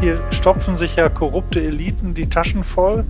Hier 0.00 0.20
stopfen 0.30 0.76
sich 0.76 0.96
ja 0.96 1.08
korrupte 1.08 1.62
Eliten 1.62 2.12
die 2.14 2.28
Taschen 2.28 2.64
voll 2.64 3.04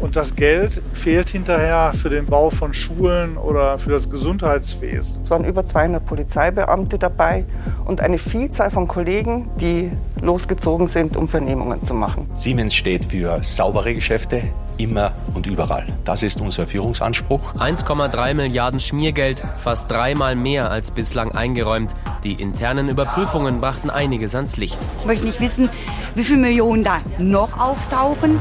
und 0.00 0.16
das 0.16 0.34
Geld 0.34 0.82
fehlt 0.92 1.30
hinterher 1.30 1.92
für 1.92 2.08
den 2.08 2.26
Bau 2.26 2.50
von 2.50 2.72
Schulen 2.72 3.36
oder 3.36 3.78
für 3.78 3.90
das 3.90 4.10
Gesundheitswesen. 4.10 5.22
Es 5.22 5.30
waren 5.30 5.44
über 5.44 5.64
200 5.64 6.04
Polizeibeamte 6.04 6.98
dabei 6.98 7.44
und 7.84 8.00
eine 8.00 8.18
Vielzahl 8.18 8.70
von 8.70 8.88
Kollegen, 8.88 9.50
die 9.60 9.92
losgezogen 10.20 10.88
sind, 10.88 11.16
um 11.16 11.28
Vernehmungen 11.28 11.82
zu 11.82 11.94
machen. 11.94 12.28
Siemens 12.34 12.74
steht 12.74 13.04
für 13.04 13.42
saubere 13.42 13.94
Geschäfte, 13.94 14.42
immer 14.78 15.12
und 15.34 15.46
überall. 15.46 15.86
Das 16.04 16.22
ist 16.22 16.40
unser 16.40 16.66
Führungsanspruch. 16.66 17.54
1,3 17.54 18.34
Milliarden 18.34 18.80
Schmiergeld, 18.80 19.44
fast 19.56 19.90
dreimal 19.90 20.36
mehr 20.36 20.70
als 20.70 20.90
bislang 20.90 21.32
eingeräumt. 21.32 21.94
Die 22.24 22.32
internen 22.32 22.88
Überprüfungen 22.88 23.60
brachten 23.60 23.90
einiges 23.90 24.34
ans 24.34 24.56
Licht. 24.56 24.78
Ich 25.00 25.06
möchte 25.06 25.26
nicht 25.26 25.40
wissen, 25.40 25.68
wie 26.14 26.24
viele 26.24 26.40
Millionen 26.40 26.82
da 26.82 27.00
noch 27.18 27.58
auftauchen. 27.58 28.38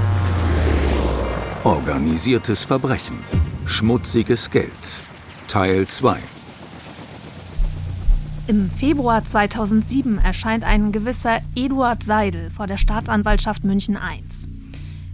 Organisiertes 1.70 2.64
Verbrechen. 2.64 3.20
Schmutziges 3.68 4.50
Geld. 4.50 5.04
Teil 5.48 5.86
2. 5.86 6.18
Im 8.48 8.72
Februar 8.72 9.24
2007 9.24 10.18
erscheint 10.18 10.64
ein 10.64 10.92
gewisser 10.92 11.42
Eduard 11.54 12.02
Seidel 12.02 12.50
vor 12.50 12.66
der 12.66 12.78
Staatsanwaltschaft 12.78 13.64
München 13.64 13.98
I. 13.98 14.24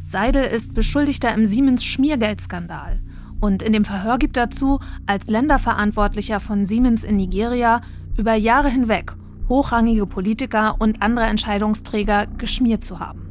Seidel 0.06 0.46
ist 0.46 0.74
Beschuldigter 0.74 1.34
im 1.34 1.46
Siemens-Schmiergeldskandal. 1.46 3.02
Und 3.42 3.62
in 3.62 3.74
dem 3.74 3.84
Verhör 3.84 4.18
gibt 4.18 4.38
er 4.38 4.50
zu, 4.50 4.80
als 5.06 5.28
Länderverantwortlicher 5.28 6.40
von 6.40 6.66
Siemens 6.66 7.04
in 7.04 7.18
Nigeria 7.18 7.82
über 8.18 8.34
Jahre 8.34 8.70
hinweg 8.70 9.14
hochrangige 9.50 10.06
Politiker 10.06 10.78
und 10.80 11.02
andere 11.02 11.26
Entscheidungsträger 11.26 12.28
geschmiert 12.38 12.86
zu 12.86 13.02
haben. 13.02 13.28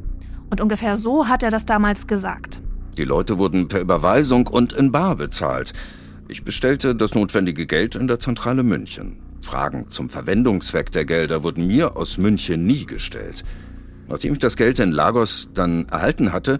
Und 0.51 0.61
ungefähr 0.61 0.95
so 0.95 1.27
hat 1.27 1.41
er 1.41 1.49
das 1.49 1.65
damals 1.65 2.05
gesagt. 2.05 2.61
Die 2.97 3.03
Leute 3.03 3.37
wurden 3.37 3.67
per 3.67 3.81
Überweisung 3.81 4.47
und 4.47 4.71
in 4.73 4.91
Bar 4.91 5.17
bezahlt. 5.17 5.73
Ich 6.27 6.43
bestellte 6.43 6.95
das 6.95 7.13
notwendige 7.13 7.65
Geld 7.65 7.95
in 7.95 8.07
der 8.07 8.19
Zentrale 8.19 8.63
München. 8.63 9.17
Fragen 9.41 9.89
zum 9.89 10.09
Verwendungszweck 10.09 10.91
der 10.91 11.05
Gelder 11.05 11.43
wurden 11.43 11.67
mir 11.67 11.97
aus 11.97 12.17
München 12.17 12.65
nie 12.65 12.85
gestellt. 12.85 13.43
Nachdem 14.07 14.33
ich 14.33 14.39
das 14.39 14.55
Geld 14.55 14.79
in 14.79 14.91
Lagos 14.91 15.49
dann 15.53 15.87
erhalten 15.89 16.31
hatte, 16.31 16.59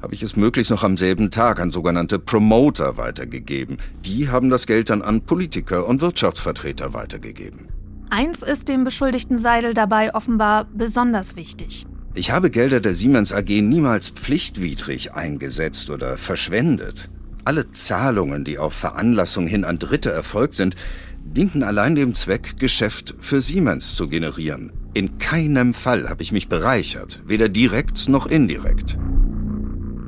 habe 0.00 0.14
ich 0.14 0.22
es 0.22 0.36
möglichst 0.36 0.70
noch 0.70 0.82
am 0.82 0.96
selben 0.96 1.30
Tag 1.30 1.60
an 1.60 1.70
sogenannte 1.70 2.18
Promoter 2.18 2.96
weitergegeben. 2.96 3.78
Die 4.04 4.28
haben 4.28 4.50
das 4.50 4.66
Geld 4.66 4.90
dann 4.90 5.02
an 5.02 5.22
Politiker 5.22 5.86
und 5.86 6.00
Wirtschaftsvertreter 6.00 6.92
weitergegeben. 6.92 7.68
Eins 8.10 8.42
ist 8.42 8.68
dem 8.68 8.84
Beschuldigten 8.84 9.38
Seidel 9.38 9.74
dabei 9.74 10.14
offenbar 10.14 10.66
besonders 10.72 11.36
wichtig. 11.36 11.86
Ich 12.16 12.30
habe 12.30 12.48
Gelder 12.48 12.78
der 12.78 12.94
Siemens 12.94 13.32
AG 13.32 13.48
niemals 13.48 14.08
pflichtwidrig 14.08 15.14
eingesetzt 15.14 15.90
oder 15.90 16.16
verschwendet. 16.16 17.10
Alle 17.44 17.72
Zahlungen, 17.72 18.44
die 18.44 18.56
auf 18.56 18.72
Veranlassung 18.72 19.48
hin 19.48 19.64
an 19.64 19.80
Dritte 19.80 20.12
erfolgt 20.12 20.54
sind, 20.54 20.76
dienten 21.24 21.64
allein 21.64 21.96
dem 21.96 22.14
Zweck, 22.14 22.56
Geschäft 22.60 23.16
für 23.18 23.40
Siemens 23.40 23.96
zu 23.96 24.08
generieren. 24.08 24.72
In 24.94 25.18
keinem 25.18 25.74
Fall 25.74 26.08
habe 26.08 26.22
ich 26.22 26.30
mich 26.30 26.48
bereichert, 26.48 27.20
weder 27.26 27.48
direkt 27.48 28.08
noch 28.08 28.26
indirekt. 28.26 28.96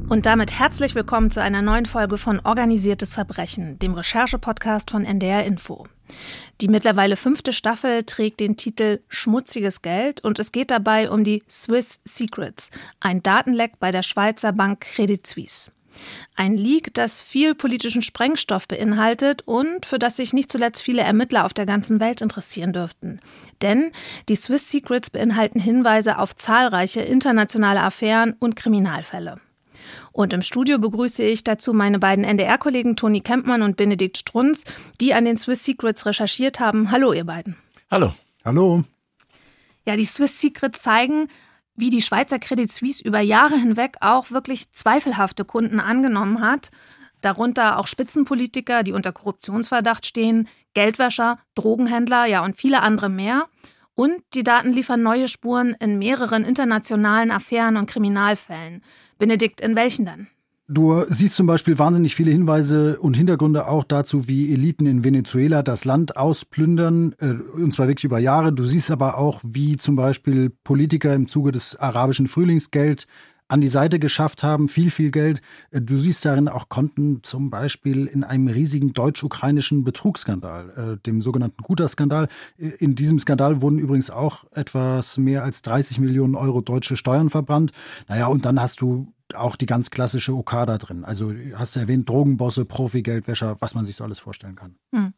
Und 0.08 0.26
damit 0.26 0.56
herzlich 0.56 0.94
willkommen 0.94 1.32
zu 1.32 1.42
einer 1.42 1.60
neuen 1.60 1.86
Folge 1.86 2.18
von 2.18 2.38
Organisiertes 2.38 3.14
Verbrechen, 3.14 3.80
dem 3.80 3.94
Recherche-Podcast 3.94 4.92
von 4.92 5.04
NDR 5.04 5.44
Info. 5.44 5.88
Die 6.60 6.68
mittlerweile 6.68 7.16
fünfte 7.16 7.52
Staffel 7.52 8.04
trägt 8.04 8.40
den 8.40 8.56
Titel 8.56 9.00
Schmutziges 9.08 9.82
Geld 9.82 10.22
und 10.24 10.38
es 10.38 10.52
geht 10.52 10.70
dabei 10.70 11.10
um 11.10 11.24
die 11.24 11.42
Swiss 11.50 12.00
Secrets, 12.04 12.70
ein 13.00 13.22
Datenleck 13.22 13.78
bei 13.78 13.92
der 13.92 14.02
Schweizer 14.02 14.52
Bank 14.52 14.80
Credit 14.80 15.26
Suisse. 15.26 15.72
Ein 16.34 16.56
Leak, 16.56 16.92
das 16.94 17.22
viel 17.22 17.54
politischen 17.54 18.02
Sprengstoff 18.02 18.68
beinhaltet 18.68 19.42
und 19.42 19.86
für 19.86 19.98
das 19.98 20.16
sich 20.16 20.32
nicht 20.32 20.52
zuletzt 20.52 20.82
viele 20.82 21.02
Ermittler 21.02 21.44
auf 21.44 21.54
der 21.54 21.66
ganzen 21.66 22.00
Welt 22.00 22.20
interessieren 22.20 22.72
dürften. 22.72 23.20
Denn 23.62 23.92
die 24.28 24.36
Swiss 24.36 24.70
Secrets 24.70 25.10
beinhalten 25.10 25.60
Hinweise 25.60 26.18
auf 26.18 26.36
zahlreiche 26.36 27.00
internationale 27.00 27.80
Affären 27.80 28.34
und 28.38 28.56
Kriminalfälle. 28.56 29.36
Und 30.12 30.32
im 30.32 30.42
Studio 30.42 30.78
begrüße 30.78 31.22
ich 31.22 31.44
dazu 31.44 31.72
meine 31.72 31.98
beiden 31.98 32.24
NDR-Kollegen 32.24 32.96
Toni 32.96 33.20
Kempmann 33.20 33.62
und 33.62 33.76
Benedikt 33.76 34.18
Strunz, 34.18 34.64
die 35.00 35.14
an 35.14 35.24
den 35.24 35.36
Swiss 35.36 35.64
Secrets 35.64 36.06
recherchiert 36.06 36.60
haben. 36.60 36.90
Hallo, 36.90 37.12
ihr 37.12 37.24
beiden. 37.24 37.56
Hallo. 37.90 38.14
Hallo. 38.44 38.84
Ja, 39.84 39.96
die 39.96 40.04
Swiss 40.04 40.40
Secrets 40.40 40.82
zeigen, 40.82 41.28
wie 41.76 41.90
die 41.90 42.02
Schweizer 42.02 42.38
Credit 42.38 42.70
Suisse 42.72 43.04
über 43.04 43.20
Jahre 43.20 43.56
hinweg 43.56 43.96
auch 44.00 44.30
wirklich 44.30 44.72
zweifelhafte 44.72 45.44
Kunden 45.44 45.78
angenommen 45.78 46.40
hat. 46.40 46.70
Darunter 47.20 47.78
auch 47.78 47.86
Spitzenpolitiker, 47.86 48.82
die 48.82 48.92
unter 48.92 49.12
Korruptionsverdacht 49.12 50.06
stehen, 50.06 50.48
Geldwäscher, 50.74 51.38
Drogenhändler, 51.54 52.26
ja 52.26 52.44
und 52.44 52.56
viele 52.56 52.82
andere 52.82 53.08
mehr. 53.08 53.46
Und 53.96 54.22
die 54.34 54.44
Daten 54.44 54.72
liefern 54.72 55.02
neue 55.02 55.26
Spuren 55.26 55.74
in 55.80 55.98
mehreren 55.98 56.44
internationalen 56.44 57.30
Affären 57.30 57.78
und 57.78 57.86
Kriminalfällen. 57.86 58.82
Benedikt, 59.18 59.62
in 59.62 59.74
welchen 59.74 60.04
denn? 60.04 60.26
Du 60.68 61.04
siehst 61.08 61.36
zum 61.36 61.46
Beispiel 61.46 61.78
wahnsinnig 61.78 62.14
viele 62.14 62.32
Hinweise 62.32 62.98
und 62.98 63.16
Hintergründe 63.16 63.68
auch 63.68 63.84
dazu, 63.84 64.28
wie 64.28 64.52
Eliten 64.52 64.84
in 64.84 65.02
Venezuela 65.02 65.62
das 65.62 65.84
Land 65.84 66.16
ausplündern, 66.16 67.14
äh, 67.20 67.34
und 67.58 67.72
zwar 67.72 67.88
wirklich 67.88 68.04
über 68.04 68.18
Jahre. 68.18 68.52
Du 68.52 68.66
siehst 68.66 68.90
aber 68.90 69.16
auch, 69.16 69.40
wie 69.44 69.76
zum 69.76 69.96
Beispiel 69.96 70.50
Politiker 70.50 71.14
im 71.14 71.28
Zuge 71.28 71.52
des 71.52 71.76
arabischen 71.76 72.26
Frühlingsgeld 72.26 73.06
an 73.48 73.60
die 73.60 73.68
Seite 73.68 73.98
geschafft 73.98 74.42
haben, 74.42 74.68
viel, 74.68 74.90
viel 74.90 75.10
Geld. 75.10 75.40
Äh, 75.70 75.80
du 75.80 75.96
siehst 75.96 76.24
darin 76.24 76.48
auch 76.48 76.68
Konten 76.68 77.22
zum 77.22 77.50
Beispiel 77.50 78.06
in 78.06 78.24
einem 78.24 78.48
riesigen 78.48 78.92
deutsch-ukrainischen 78.92 79.84
Betrugsskandal, 79.84 80.70
äh, 80.96 81.02
dem 81.04 81.22
sogenannten 81.22 81.62
Guter-Skandal. 81.62 82.28
Äh, 82.58 82.68
in 82.78 82.94
diesem 82.94 83.18
Skandal 83.18 83.60
wurden 83.60 83.78
übrigens 83.78 84.10
auch 84.10 84.44
etwas 84.52 85.18
mehr 85.18 85.44
als 85.44 85.62
30 85.62 86.00
Millionen 86.00 86.34
Euro 86.34 86.60
deutsche 86.60 86.96
Steuern 86.96 87.30
verbrannt. 87.30 87.72
Naja, 88.08 88.26
und 88.26 88.44
dann 88.44 88.60
hast 88.60 88.80
du 88.80 89.12
auch 89.34 89.56
die 89.56 89.66
ganz 89.66 89.90
klassische 89.90 90.34
Okada 90.34 90.78
drin. 90.78 91.04
Also 91.04 91.32
hast 91.54 91.74
du 91.74 91.80
erwähnt, 91.80 92.08
Drogenbosse, 92.08 92.64
Profi-Geldwäscher, 92.64 93.56
was 93.60 93.74
man 93.74 93.84
sich 93.84 93.96
so 93.96 94.04
alles 94.04 94.18
vorstellen 94.18 94.54
kann. 94.54 94.76
Hm. 94.94 95.14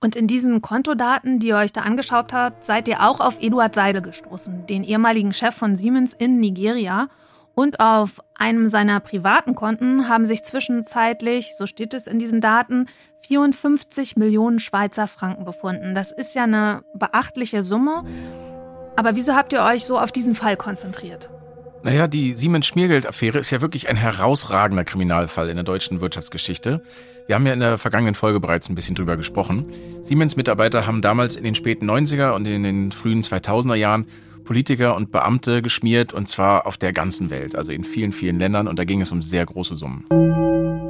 Und 0.00 0.16
in 0.16 0.26
diesen 0.26 0.62
Kontodaten, 0.62 1.38
die 1.38 1.48
ihr 1.48 1.56
euch 1.56 1.72
da 1.72 1.82
angeschaut 1.82 2.32
habt, 2.32 2.64
seid 2.64 2.88
ihr 2.88 3.02
auch 3.06 3.20
auf 3.20 3.40
Eduard 3.40 3.74
Seidel 3.74 4.02
gestoßen, 4.02 4.66
den 4.66 4.82
ehemaligen 4.82 5.32
Chef 5.32 5.54
von 5.54 5.76
Siemens 5.76 6.12
in 6.12 6.40
Nigeria. 6.40 7.08
Und 7.54 7.80
auf 7.80 8.20
einem 8.34 8.68
seiner 8.68 9.00
privaten 9.00 9.54
Konten 9.54 10.08
haben 10.08 10.24
sich 10.24 10.42
zwischenzeitlich, 10.42 11.54
so 11.56 11.66
steht 11.66 11.94
es 11.94 12.06
in 12.06 12.18
diesen 12.18 12.40
Daten, 12.40 12.86
54 13.26 14.16
Millionen 14.16 14.58
Schweizer 14.58 15.06
Franken 15.06 15.44
befunden. 15.44 15.94
Das 15.94 16.12
ist 16.12 16.34
ja 16.34 16.44
eine 16.44 16.82
beachtliche 16.94 17.62
Summe. 17.62 18.04
Aber 18.96 19.16
wieso 19.16 19.34
habt 19.34 19.52
ihr 19.52 19.62
euch 19.62 19.84
so 19.84 19.98
auf 19.98 20.12
diesen 20.12 20.34
Fall 20.34 20.56
konzentriert? 20.56 21.30
Naja, 21.84 22.06
die 22.06 22.34
Siemens-Schmiergeld-Affäre 22.34 23.38
ist 23.38 23.50
ja 23.50 23.60
wirklich 23.60 23.88
ein 23.88 23.96
herausragender 23.96 24.84
Kriminalfall 24.84 25.48
in 25.48 25.56
der 25.56 25.64
deutschen 25.64 26.00
Wirtschaftsgeschichte. 26.00 26.80
Wir 27.26 27.34
haben 27.34 27.46
ja 27.46 27.52
in 27.52 27.60
der 27.60 27.76
vergangenen 27.76 28.14
Folge 28.14 28.38
bereits 28.38 28.68
ein 28.68 28.76
bisschen 28.76 28.94
drüber 28.94 29.16
gesprochen. 29.16 29.66
Siemens-Mitarbeiter 30.00 30.86
haben 30.86 31.02
damals 31.02 31.34
in 31.34 31.42
den 31.42 31.56
späten 31.56 31.90
90er 31.90 32.34
und 32.34 32.46
in 32.46 32.62
den 32.62 32.92
frühen 32.92 33.22
2000er 33.22 33.74
Jahren 33.74 34.06
Politiker 34.44 34.96
und 34.96 35.10
Beamte 35.10 35.62
geschmiert 35.62 36.12
und 36.12 36.28
zwar 36.28 36.66
auf 36.66 36.76
der 36.76 36.92
ganzen 36.92 37.30
Welt, 37.30 37.56
also 37.56 37.72
in 37.72 37.84
vielen, 37.84 38.12
vielen 38.12 38.38
Ländern 38.38 38.68
und 38.68 38.78
da 38.78 38.84
ging 38.84 39.00
es 39.00 39.12
um 39.12 39.22
sehr 39.22 39.46
große 39.46 39.76
Summen. 39.76 40.04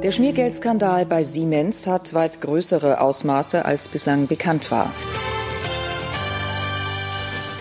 Der 0.03 0.11
Schmiergeldskandal 0.11 1.05
bei 1.05 1.23
Siemens 1.23 1.87
hat 1.87 2.13
weit 2.13 2.41
größere 2.41 2.99
Ausmaße, 2.99 3.63
als 3.63 3.87
bislang 3.87 4.27
bekannt 4.27 4.69
war. 4.69 4.91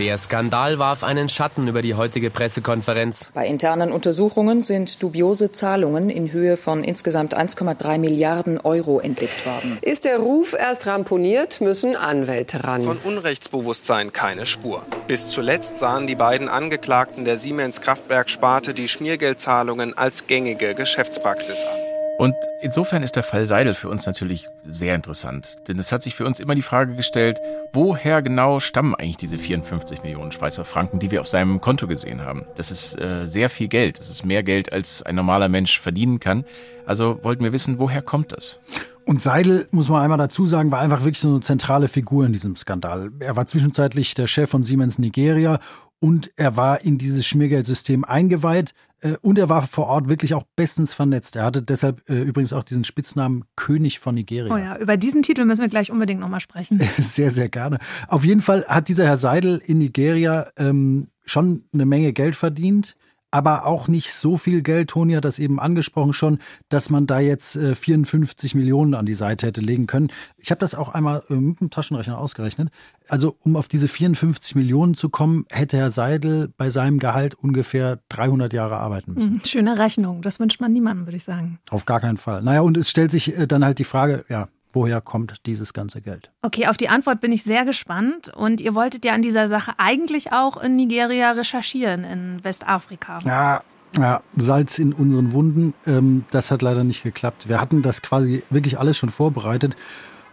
Der 0.03 0.19
Skandal 0.19 0.81
warf 0.81 1.05
einen 1.05 1.29
Schatten 1.29 1.69
über 1.69 1.81
die 1.81 1.95
heutige 1.95 2.29
Pressekonferenz. 2.29 3.31
Bei 3.35 3.47
internen 3.47 3.93
Untersuchungen 3.93 4.61
sind 4.61 5.01
dubiose 5.01 5.53
Zahlungen 5.53 6.11
in 6.11 6.33
Höhe 6.33 6.57
von 6.57 6.83
insgesamt 6.83 7.39
1,3 7.39 7.99
Milliarden 7.99 8.59
Euro 8.59 8.99
entdeckt 8.99 9.47
worden. 9.47 9.79
Ist 9.81 10.05
der 10.05 10.19
Ruf 10.19 10.55
erst 10.55 10.87
ramponiert, 10.87 11.61
müssen 11.61 11.95
Anwälte 11.95 12.65
ran. 12.65 12.83
Von 12.83 12.99
Unrechtsbewusstsein 13.05 14.13
keine 14.13 14.45
Spur. 14.45 14.85
Bis 15.07 15.29
zuletzt 15.29 15.79
sahen 15.79 16.09
die 16.09 16.17
beiden 16.17 16.49
Angeklagten 16.49 17.25
der 17.25 17.37
Siemens 17.37 17.81
Kraftwerk-Sparte 17.81 18.75
die 18.75 18.89
Schmiergeldzahlungen 18.89 19.97
als 19.97 20.27
gängige 20.27 20.75
Geschäftspraxis 20.75 21.63
an. 21.63 21.82
Und 22.19 22.35
insofern 22.61 23.03
ist 23.03 23.17
der 23.17 23.23
Fall 23.23 23.47
Seidel 23.47 23.75
für 23.75 23.89
uns 23.89 24.07
natürlich 24.07 24.47
sehr 24.65 24.95
interessant. 24.95 25.57
Denn 25.67 25.79
es 25.79 25.91
hat 25.93 26.03
sich 26.03 26.15
für 26.15 26.27
uns 26.27 26.41
immer 26.41 26.55
die 26.55 26.63
Frage 26.63 26.95
gestellt, 26.95 27.41
woher 27.73 28.23
genau 28.23 28.61
stammen 28.61 28.95
eigentlich 28.95 29.17
diese 29.17 29.39
54 29.39 30.03
Millionen 30.03 30.31
Schweizer 30.31 30.65
Franken, 30.65 30.99
die 30.99 31.11
wir 31.11 31.21
auf 31.21 31.27
seinem 31.27 31.61
Konto 31.61 31.87
gesehen 31.87 32.25
haben? 32.25 32.47
Das 32.55 32.71
ist 32.71 32.99
äh, 33.01 33.27
sehr 33.27 33.51
viel 33.51 33.69
Geld. 33.69 33.99
Das 33.99 34.09
ist 34.09 34.25
mehr 34.25 34.43
Geld, 34.43 34.73
als 34.73 35.03
ein 35.03 35.15
normaler 35.15 35.49
Mensch 35.49 35.81
verdienen 35.81 36.21
kann. 36.21 36.45
Also 36.87 37.19
wollten 37.23 37.43
wir 37.43 37.53
wissen, 37.53 37.79
woher 37.79 38.03
kommt 38.03 38.33
das? 38.33 38.61
Und 39.05 39.21
Seidel, 39.21 39.67
muss 39.73 39.89
man 39.89 40.03
einmal 40.03 40.19
dazu 40.19 40.47
sagen, 40.47 40.71
war 40.71 40.81
einfach 40.81 41.01
wirklich 41.01 41.19
so 41.19 41.29
eine 41.29 41.41
zentrale 41.41 41.89
Figur 41.89 42.25
in 42.25 42.33
diesem 42.33 42.55
Skandal. 42.55 43.11
Er 43.19 43.37
war 43.37 43.47
zwischenzeitlich 43.47 44.15
der 44.15 44.29
Chef 44.29 44.49
von 44.49 44.63
Siemens 44.63 44.99
Nigeria 44.99 45.59
und 45.99 46.31
er 46.37 46.57
war 46.57 46.83
in 46.83 46.99
dieses 46.99 47.27
Schmiergeldsystem 47.27 48.05
eingeweiht 48.05 48.75
und 49.21 49.39
er 49.39 49.49
war 49.49 49.67
vor 49.67 49.87
Ort 49.87 50.09
wirklich 50.09 50.35
auch 50.35 50.45
bestens 50.57 50.95
vernetzt. 50.95 51.37
Er 51.37 51.45
hatte 51.45 51.63
deshalb 51.63 52.09
äh, 52.09 52.21
übrigens 52.21 52.53
auch 52.53 52.65
diesen 52.65 52.85
Spitznamen 52.85 53.45
König 53.57 53.99
von 53.99 54.15
Nigeria. 54.15 54.53
Oh 54.53 54.57
ja, 54.57 54.77
über 54.79 54.97
diesen 54.97 55.23
Titel 55.23 55.45
müssen 55.45 55.63
wir 55.63 55.69
gleich 55.69 55.91
unbedingt 55.91 56.21
nochmal 56.21 56.41
sprechen. 56.41 56.81
Sehr, 56.99 57.31
sehr 57.31 57.49
gerne. 57.49 57.79
Auf 58.09 58.25
jeden 58.25 58.41
Fall 58.41 58.65
hat 58.67 58.89
dieser 58.89 59.07
Herr 59.07 59.17
Seidel 59.17 59.61
in 59.65 59.79
Nigeria 59.79 60.51
ähm, 60.57 61.09
schon 61.25 61.65
eine 61.73 61.87
Menge 61.87 62.13
Geld 62.13 62.37
verdient 62.37 62.97
aber 63.33 63.67
auch 63.67 63.89
nicht 63.89 64.13
so 64.13 64.37
viel 64.37 64.63
Geld. 64.63 64.91
Toni 64.91 65.15
hat 65.15 65.25
das 65.25 65.39
eben 65.39 65.59
angesprochen 65.59 66.13
schon, 66.13 66.39
dass 66.69 66.91
man 66.91 67.07
da 67.07 67.19
jetzt 67.19 67.59
54 67.59 68.55
äh, 68.55 68.59
Millionen 68.59 68.95
an 68.95 69.07
die 69.07 69.15
Seite 69.15 69.47
hätte 69.47 69.63
legen 69.63 69.87
können. 69.87 70.13
Ich 70.37 70.51
habe 70.51 70.61
das 70.61 70.75
auch 70.75 70.91
einmal 70.91 71.23
äh, 71.31 71.35
mit 71.35 71.61
dem 71.61 71.71
Taschenrechner 71.71 72.19
ausgerechnet. 72.19 72.69
Also 73.09 73.37
um 73.43 73.57
auf 73.57 73.69
diese 73.69 73.89
54 73.89 74.55
Millionen 74.55 74.95
zu 74.95 75.09
kommen, 75.09 75.47
hätte 75.49 75.79
Herr 75.79 75.91
Seidel 75.91 76.53
bei 76.57 76.69
seinem 76.69 76.99
Gehalt 76.99 77.35
ungefähr 77.35 78.01
300 78.11 78.53
Jahre 78.53 78.77
arbeiten 78.77 79.15
müssen. 79.15 79.31
Hm, 79.31 79.45
schöne 79.45 79.79
Rechnung. 79.79 80.21
Das 80.21 80.39
wünscht 80.39 80.61
man 80.61 80.73
niemandem, 80.73 81.07
würde 81.07 81.17
ich 81.17 81.25
sagen. 81.25 81.59
Auf 81.71 81.87
gar 81.87 82.01
keinen 82.01 82.19
Fall. 82.19 82.43
Naja, 82.43 82.61
und 82.61 82.77
es 82.77 82.91
stellt 82.91 83.11
sich 83.11 83.37
äh, 83.37 83.47
dann 83.47 83.65
halt 83.65 83.79
die 83.79 83.85
Frage, 83.85 84.27
ja, 84.29 84.49
woher 84.73 85.01
kommt 85.01 85.47
dieses 85.47 85.73
ganze 85.73 86.01
Geld? 86.01 86.31
Okay, 86.43 86.67
auf 86.67 86.77
die 86.77 86.89
Antwort 86.89 87.21
bin 87.21 87.33
ich 87.33 87.43
sehr 87.43 87.65
gespannt. 87.65 88.33
Und 88.35 88.61
ihr 88.61 88.75
wolltet 88.75 89.05
ja 89.05 89.13
an 89.13 89.23
dieser 89.23 89.49
Sache 89.49 89.73
eigentlich 89.79 90.33
auch 90.33 90.57
in 90.63 90.77
Nigeria 90.77 91.33
recherchieren, 91.33 92.05
in 92.05 92.45
Westafrika. 92.45 93.21
Ja, 93.25 93.63
ja, 93.97 94.23
Salz 94.37 94.79
in 94.79 94.93
unseren 94.93 95.33
Wunden. 95.33 95.75
Ähm, 95.87 96.25
das 96.31 96.51
hat 96.51 96.63
leider 96.63 96.85
nicht 96.85 97.03
geklappt. 97.03 97.49
Wir 97.49 97.61
hatten 97.61 97.83
das 97.83 98.03
quasi 98.03 98.43
wirklich 98.51 98.79
alles 98.79 98.97
schon 98.97 99.11
vorbereitet. 99.11 99.77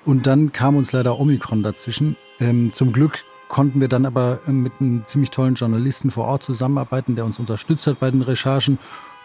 Und 0.05 0.27
dann 0.27 0.53
kam 0.53 0.75
uns 0.75 0.91
leider 0.91 1.19
Omikron 1.19 1.61
dazwischen. 1.61 2.15
Ähm, 2.39 2.71
zum 2.73 2.93
Glück 2.93 3.25
konnten 3.49 3.81
wir 3.81 3.89
dann 3.89 4.05
aber 4.05 4.39
äh, 4.47 4.51
mit 4.51 4.73
einem 4.79 5.05
ziemlich 5.05 5.31
tollen 5.31 5.55
Journalisten 5.55 6.09
vor 6.11 6.25
Ort 6.25 6.43
zusammenarbeiten, 6.43 7.15
der 7.15 7.25
uns 7.25 7.37
unterstützt 7.37 7.85
hat 7.87 7.99
bei 7.99 8.09
den 8.09 8.21
Recherchen. 8.21 8.79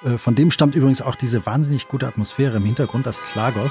Äh, 0.05 0.19
von 0.19 0.35
dem 0.35 0.51
stammt 0.51 0.75
übrigens 0.75 1.01
auch 1.01 1.15
diese 1.15 1.47
wahnsinnig 1.47 1.87
gute 1.87 2.09
Atmosphäre 2.09 2.57
im 2.57 2.65
Hintergrund. 2.65 3.07
Das 3.07 3.21
ist 3.23 3.37
Lagos. 3.37 3.71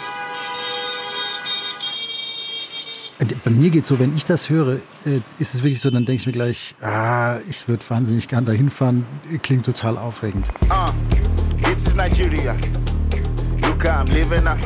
Bei 3.43 3.51
mir 3.51 3.69
geht 3.69 3.83
es 3.83 3.89
so, 3.89 3.99
wenn 3.99 4.15
ich 4.15 4.25
das 4.25 4.49
höre, 4.49 4.77
äh, 5.05 5.21
ist 5.39 5.53
es 5.53 5.63
wirklich 5.63 5.79
so, 5.79 5.89
dann 5.89 6.05
denke 6.05 6.21
ich 6.21 6.25
mir 6.25 6.33
gleich, 6.33 6.75
ah, 6.81 7.37
ich 7.49 7.67
würde 7.67 7.83
wahnsinnig 7.87 8.27
gern 8.27 8.45
dahin 8.45 8.69
fahren. 8.69 9.05
Klingt 9.43 9.65
total 9.65 9.97
aufregend. 9.97 10.45
Uh, 10.69 10.91
this 11.63 11.87
is 11.87 11.95
Nigeria. 11.95 12.55
Look 13.61 13.85
how 13.85 14.01
I'm 14.01 14.11
living 14.11 14.43
now. 14.43 14.57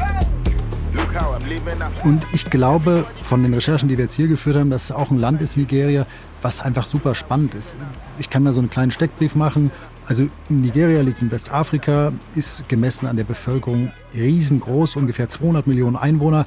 Und 2.04 2.26
ich 2.34 2.50
glaube, 2.50 3.06
von 3.24 3.44
den 3.44 3.54
Recherchen, 3.54 3.88
die 3.90 3.98
wir 3.98 4.06
jetzt 4.06 4.16
hier 4.16 4.28
geführt 4.28 4.56
haben, 4.56 4.70
dass 4.70 4.86
es 4.86 4.92
auch 4.92 5.12
ein 5.12 5.20
Land 5.20 5.42
ist, 5.42 5.58
Nigeria, 5.58 6.06
was 6.42 6.62
einfach 6.62 6.86
super 6.86 7.16
spannend 7.16 7.54
ist. 7.54 7.76
Ich 8.20 8.30
kann 8.30 8.46
da 8.46 8.54
so 8.54 8.62
einen 8.62 8.70
kleinen 8.70 8.92
Steckbrief 8.92 9.36
machen 9.36 9.72
also 10.08 10.28
Nigeria 10.48 11.02
liegt 11.02 11.22
in 11.22 11.32
Westafrika, 11.32 12.14
ist 12.34 12.68
gemessen 12.70 13.08
an 13.08 13.18
der 13.18 13.26
Bevölkerung 13.26 13.92
riesengroß, 14.16 14.96
ungefähr 14.96 15.28
200 15.28 15.68
Millionen 15.68 15.98
Einwohner. 15.98 16.46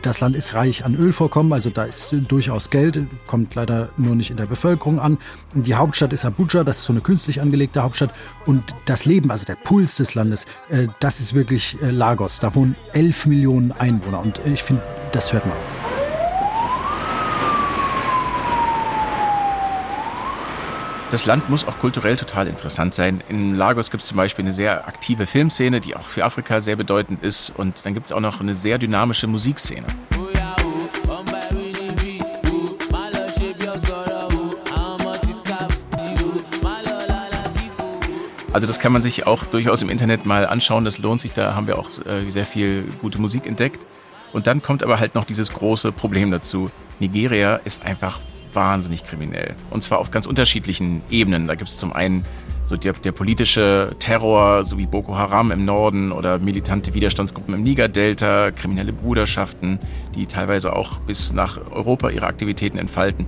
Das 0.00 0.20
Land 0.20 0.34
ist 0.34 0.54
reich 0.54 0.86
an 0.86 0.94
Ölvorkommen, 0.94 1.52
also 1.52 1.68
da 1.68 1.84
ist 1.84 2.14
durchaus 2.28 2.70
Geld, 2.70 3.00
kommt 3.26 3.54
leider 3.54 3.90
nur 3.98 4.14
nicht 4.14 4.30
in 4.30 4.38
der 4.38 4.46
Bevölkerung 4.46 4.98
an. 4.98 5.18
Die 5.52 5.74
Hauptstadt 5.74 6.14
ist 6.14 6.24
Abuja, 6.24 6.64
das 6.64 6.78
ist 6.78 6.84
so 6.84 6.92
eine 6.94 7.02
künstlich 7.02 7.42
angelegte 7.42 7.82
Hauptstadt. 7.82 8.14
Und 8.46 8.74
das 8.86 9.04
Leben, 9.04 9.30
also 9.30 9.44
der 9.44 9.56
Puls 9.56 9.96
des 9.96 10.14
Landes, 10.14 10.46
äh, 10.70 10.88
das 11.00 11.20
ist 11.20 11.34
wirklich 11.34 11.76
äh, 11.82 11.90
Lagos. 11.90 12.40
Da 12.40 12.54
wohnen 12.54 12.76
11 12.94 13.26
Millionen 13.26 13.72
Einwohner 13.72 14.20
und 14.20 14.40
ich 14.46 14.62
finde, 14.62 14.82
das 15.12 15.34
hört 15.34 15.44
man. 15.44 16.01
Das 21.12 21.26
Land 21.26 21.50
muss 21.50 21.68
auch 21.68 21.78
kulturell 21.78 22.16
total 22.16 22.46
interessant 22.46 22.94
sein. 22.94 23.22
In 23.28 23.54
Lagos 23.54 23.90
gibt 23.90 24.02
es 24.02 24.08
zum 24.08 24.16
Beispiel 24.16 24.46
eine 24.46 24.54
sehr 24.54 24.88
aktive 24.88 25.26
Filmszene, 25.26 25.78
die 25.78 25.94
auch 25.94 26.06
für 26.06 26.24
Afrika 26.24 26.62
sehr 26.62 26.74
bedeutend 26.74 27.22
ist. 27.22 27.52
Und 27.54 27.84
dann 27.84 27.92
gibt 27.92 28.06
es 28.06 28.12
auch 28.12 28.20
noch 28.20 28.40
eine 28.40 28.54
sehr 28.54 28.78
dynamische 28.78 29.26
Musikszene. 29.26 29.86
Also 38.54 38.66
das 38.66 38.78
kann 38.78 38.92
man 38.92 39.02
sich 39.02 39.26
auch 39.26 39.44
durchaus 39.44 39.82
im 39.82 39.90
Internet 39.90 40.24
mal 40.24 40.46
anschauen. 40.46 40.86
Das 40.86 40.96
lohnt 40.96 41.20
sich. 41.20 41.34
Da 41.34 41.54
haben 41.54 41.66
wir 41.66 41.78
auch 41.78 41.90
äh, 42.06 42.30
sehr 42.30 42.46
viel 42.46 42.84
gute 43.02 43.20
Musik 43.20 43.46
entdeckt. 43.46 43.84
Und 44.32 44.46
dann 44.46 44.62
kommt 44.62 44.82
aber 44.82 44.98
halt 44.98 45.14
noch 45.14 45.26
dieses 45.26 45.52
große 45.52 45.92
Problem 45.92 46.30
dazu. 46.30 46.70
Nigeria 47.00 47.56
ist 47.56 47.84
einfach 47.84 48.18
wahnsinnig 48.54 49.04
kriminell. 49.04 49.54
Und 49.70 49.82
zwar 49.82 49.98
auf 49.98 50.10
ganz 50.10 50.26
unterschiedlichen 50.26 51.02
Ebenen. 51.10 51.46
Da 51.46 51.54
gibt 51.54 51.70
es 51.70 51.78
zum 51.78 51.92
einen 51.92 52.24
so 52.64 52.76
der, 52.76 52.92
der, 52.92 53.12
politische 53.12 53.94
Terror, 53.98 54.64
so 54.64 54.78
wie 54.78 54.86
Boko 54.86 55.16
Haram 55.16 55.50
im 55.50 55.64
Norden 55.64 56.12
oder 56.12 56.38
militante 56.38 56.94
Widerstandsgruppen 56.94 57.54
im 57.54 57.62
Niger-Delta, 57.64 58.52
kriminelle 58.52 58.92
Bruderschaften, 58.92 59.80
die 60.14 60.26
teilweise 60.26 60.74
auch 60.74 60.98
bis 61.00 61.32
nach 61.32 61.58
Europa 61.70 62.10
ihre 62.10 62.26
Aktivitäten 62.26 62.78
entfalten 62.78 63.26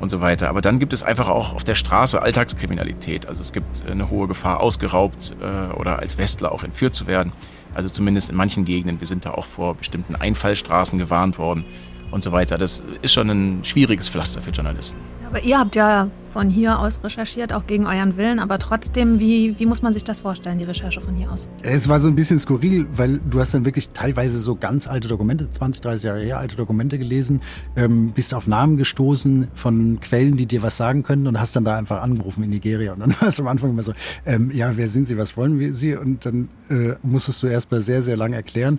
und 0.00 0.10
so 0.10 0.20
weiter. 0.20 0.48
Aber 0.48 0.60
dann 0.60 0.78
gibt 0.78 0.92
es 0.92 1.02
einfach 1.02 1.28
auch 1.28 1.54
auf 1.54 1.64
der 1.64 1.74
Straße 1.74 2.22
Alltagskriminalität. 2.22 3.26
Also 3.26 3.42
es 3.42 3.52
gibt 3.52 3.66
eine 3.90 4.10
hohe 4.10 4.28
Gefahr, 4.28 4.60
ausgeraubt 4.60 5.34
äh, 5.40 5.74
oder 5.74 5.98
als 5.98 6.18
Westler 6.18 6.52
auch 6.52 6.62
entführt 6.62 6.94
zu 6.94 7.06
werden. 7.06 7.32
Also 7.74 7.88
zumindest 7.88 8.30
in 8.30 8.36
manchen 8.36 8.64
Gegenden. 8.64 9.00
Wir 9.00 9.06
sind 9.06 9.24
da 9.24 9.32
auch 9.32 9.44
vor 9.44 9.74
bestimmten 9.74 10.14
Einfallstraßen 10.14 10.98
gewarnt 10.98 11.38
worden 11.38 11.64
und 12.10 12.22
so 12.22 12.32
weiter. 12.32 12.58
Das 12.58 12.82
ist 13.02 13.12
schon 13.12 13.30
ein 13.30 13.64
schwieriges 13.64 14.08
Pflaster 14.08 14.40
für 14.42 14.50
Journalisten. 14.50 14.98
Aber 15.28 15.44
ihr 15.44 15.58
habt 15.58 15.76
ja 15.76 16.08
von 16.32 16.48
hier 16.48 16.78
aus 16.78 17.00
recherchiert, 17.04 17.52
auch 17.52 17.66
gegen 17.66 17.84
euren 17.84 18.16
Willen. 18.16 18.38
Aber 18.38 18.58
trotzdem, 18.58 19.20
wie, 19.20 19.58
wie 19.58 19.66
muss 19.66 19.82
man 19.82 19.92
sich 19.92 20.02
das 20.02 20.20
vorstellen, 20.20 20.56
die 20.56 20.64
Recherche 20.64 21.02
von 21.02 21.14
hier 21.14 21.30
aus? 21.30 21.48
Es 21.62 21.86
war 21.86 22.00
so 22.00 22.08
ein 22.08 22.14
bisschen 22.14 22.38
skurril, 22.38 22.86
weil 22.92 23.18
du 23.18 23.38
hast 23.38 23.52
dann 23.52 23.66
wirklich 23.66 23.90
teilweise 23.90 24.38
so 24.38 24.56
ganz 24.56 24.86
alte 24.86 25.06
Dokumente, 25.06 25.50
20, 25.50 25.82
30 25.82 26.04
Jahre 26.04 26.20
her, 26.20 26.38
alte 26.38 26.56
Dokumente 26.56 26.98
gelesen, 26.98 27.42
ähm, 27.76 28.12
bist 28.12 28.32
auf 28.32 28.46
Namen 28.46 28.78
gestoßen 28.78 29.48
von 29.54 30.00
Quellen, 30.00 30.38
die 30.38 30.46
dir 30.46 30.62
was 30.62 30.78
sagen 30.78 31.02
können 31.02 31.26
und 31.26 31.38
hast 31.38 31.54
dann 31.56 31.64
da 31.64 31.76
einfach 31.76 32.00
angerufen 32.00 32.42
in 32.44 32.48
Nigeria. 32.50 32.94
Und 32.94 33.00
dann 33.00 33.14
war 33.20 33.28
es 33.28 33.38
am 33.38 33.48
Anfang 33.48 33.70
immer 33.70 33.82
so, 33.82 33.92
ähm, 34.24 34.50
ja, 34.54 34.78
wer 34.78 34.88
sind 34.88 35.06
Sie, 35.08 35.18
was 35.18 35.36
wollen 35.36 35.58
wir 35.58 35.74
Sie? 35.74 35.94
Und 35.94 36.24
dann 36.24 36.48
äh, 36.70 36.94
musstest 37.02 37.42
du 37.42 37.48
erst 37.48 37.70
mal 37.70 37.82
sehr, 37.82 38.00
sehr 38.00 38.16
lang 38.16 38.32
erklären, 38.32 38.78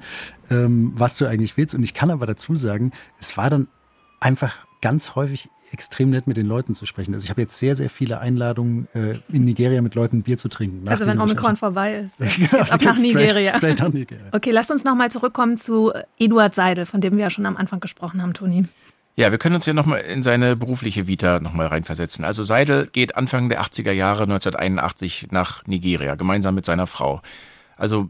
ähm, 0.49 0.93
was 0.95 1.17
du 1.17 1.27
eigentlich 1.27 1.57
willst. 1.57 1.75
Und 1.75 1.83
ich 1.83 1.93
kann 1.93 2.09
aber 2.09 2.25
dazu 2.25 2.55
sagen, 2.55 2.91
es 3.19 3.37
war 3.37 3.51
dann 3.51 3.67
einfach 4.19 4.55
ganz 4.81 5.15
häufig 5.15 5.49
extrem 5.73 6.09
nett 6.09 6.27
mit 6.27 6.37
den 6.37 6.47
Leuten 6.47 6.75
zu 6.75 6.85
sprechen. 6.85 7.13
Also 7.13 7.23
ich 7.25 7.29
habe 7.29 7.41
jetzt 7.41 7.57
sehr, 7.57 7.75
sehr 7.75 7.89
viele 7.89 8.19
Einladungen 8.19 8.87
äh, 8.93 9.15
in 9.29 9.45
Nigeria 9.45 9.81
mit 9.81 9.95
Leuten 9.95 10.23
Bier 10.23 10.37
zu 10.37 10.49
trinken. 10.49 10.87
Also 10.87 11.05
wenn 11.05 11.19
Omikron 11.19 11.55
vorbei 11.55 12.05
ist, 12.05 12.17
genau, 12.37 12.63
ab 12.63 12.81
nach 12.83 12.97
Nigeria. 12.97 13.57
Vielleicht, 13.59 13.79
nach 13.79 13.89
Nigeria. 13.89 14.25
Okay, 14.31 14.51
lasst 14.51 14.71
uns 14.71 14.83
nochmal 14.83 15.11
zurückkommen 15.11 15.57
zu 15.57 15.91
Eduard 16.17 16.55
Seidel, 16.55 16.85
von 16.85 17.01
dem 17.01 17.17
wir 17.17 17.23
ja 17.23 17.29
schon 17.29 17.45
am 17.45 17.57
Anfang 17.57 17.79
gesprochen 17.79 18.21
haben, 18.21 18.33
Toni. 18.33 18.65
Ja, 19.15 19.31
wir 19.31 19.37
können 19.37 19.55
uns 19.55 19.65
hier 19.65 19.73
nochmal 19.73 19.99
in 19.99 20.23
seine 20.23 20.55
berufliche 20.55 21.07
Vita 21.07 21.41
nochmal 21.41 21.67
reinversetzen. 21.67 22.23
Also 22.23 22.41
Seidel 22.43 22.87
geht 22.87 23.17
Anfang 23.17 23.49
der 23.49 23.61
80er 23.61 23.91
Jahre 23.91 24.23
1981 24.23 25.27
nach 25.31 25.67
Nigeria, 25.67 26.15
gemeinsam 26.15 26.55
mit 26.55 26.65
seiner 26.65 26.87
Frau. 26.87 27.21
Also 27.79 28.09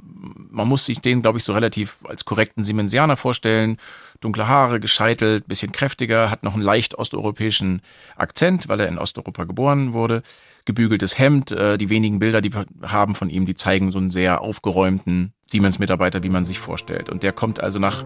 man 0.49 0.67
muss 0.67 0.85
sich 0.85 0.99
den, 0.99 1.21
glaube 1.21 1.37
ich, 1.37 1.43
so 1.43 1.53
relativ 1.53 1.97
als 2.03 2.25
korrekten 2.25 2.63
Siemensianer 2.63 3.15
vorstellen. 3.15 3.77
Dunkle 4.19 4.47
Haare, 4.47 4.79
gescheitelt, 4.79 5.47
bisschen 5.47 5.71
kräftiger, 5.71 6.31
hat 6.31 6.43
noch 6.43 6.55
einen 6.55 6.63
leicht 6.63 6.95
osteuropäischen 6.95 7.81
Akzent, 8.15 8.67
weil 8.67 8.79
er 8.79 8.87
in 8.87 8.97
Osteuropa 8.97 9.45
geboren 9.45 9.93
wurde. 9.93 10.23
Gebügeltes 10.65 11.17
Hemd, 11.17 11.51
äh, 11.51 11.77
die 11.77 11.89
wenigen 11.89 12.19
Bilder, 12.19 12.41
die 12.41 12.53
wir 12.53 12.65
haben 12.81 13.15
von 13.15 13.29
ihm, 13.29 13.45
die 13.45 13.55
zeigen 13.55 13.91
so 13.91 13.99
einen 13.99 14.09
sehr 14.09 14.41
aufgeräumten 14.41 15.33
Siemens-Mitarbeiter, 15.47 16.23
wie 16.23 16.29
man 16.29 16.45
sich 16.45 16.59
vorstellt. 16.59 17.09
Und 17.09 17.23
der 17.23 17.31
kommt 17.31 17.61
also 17.61 17.79
nach 17.79 18.03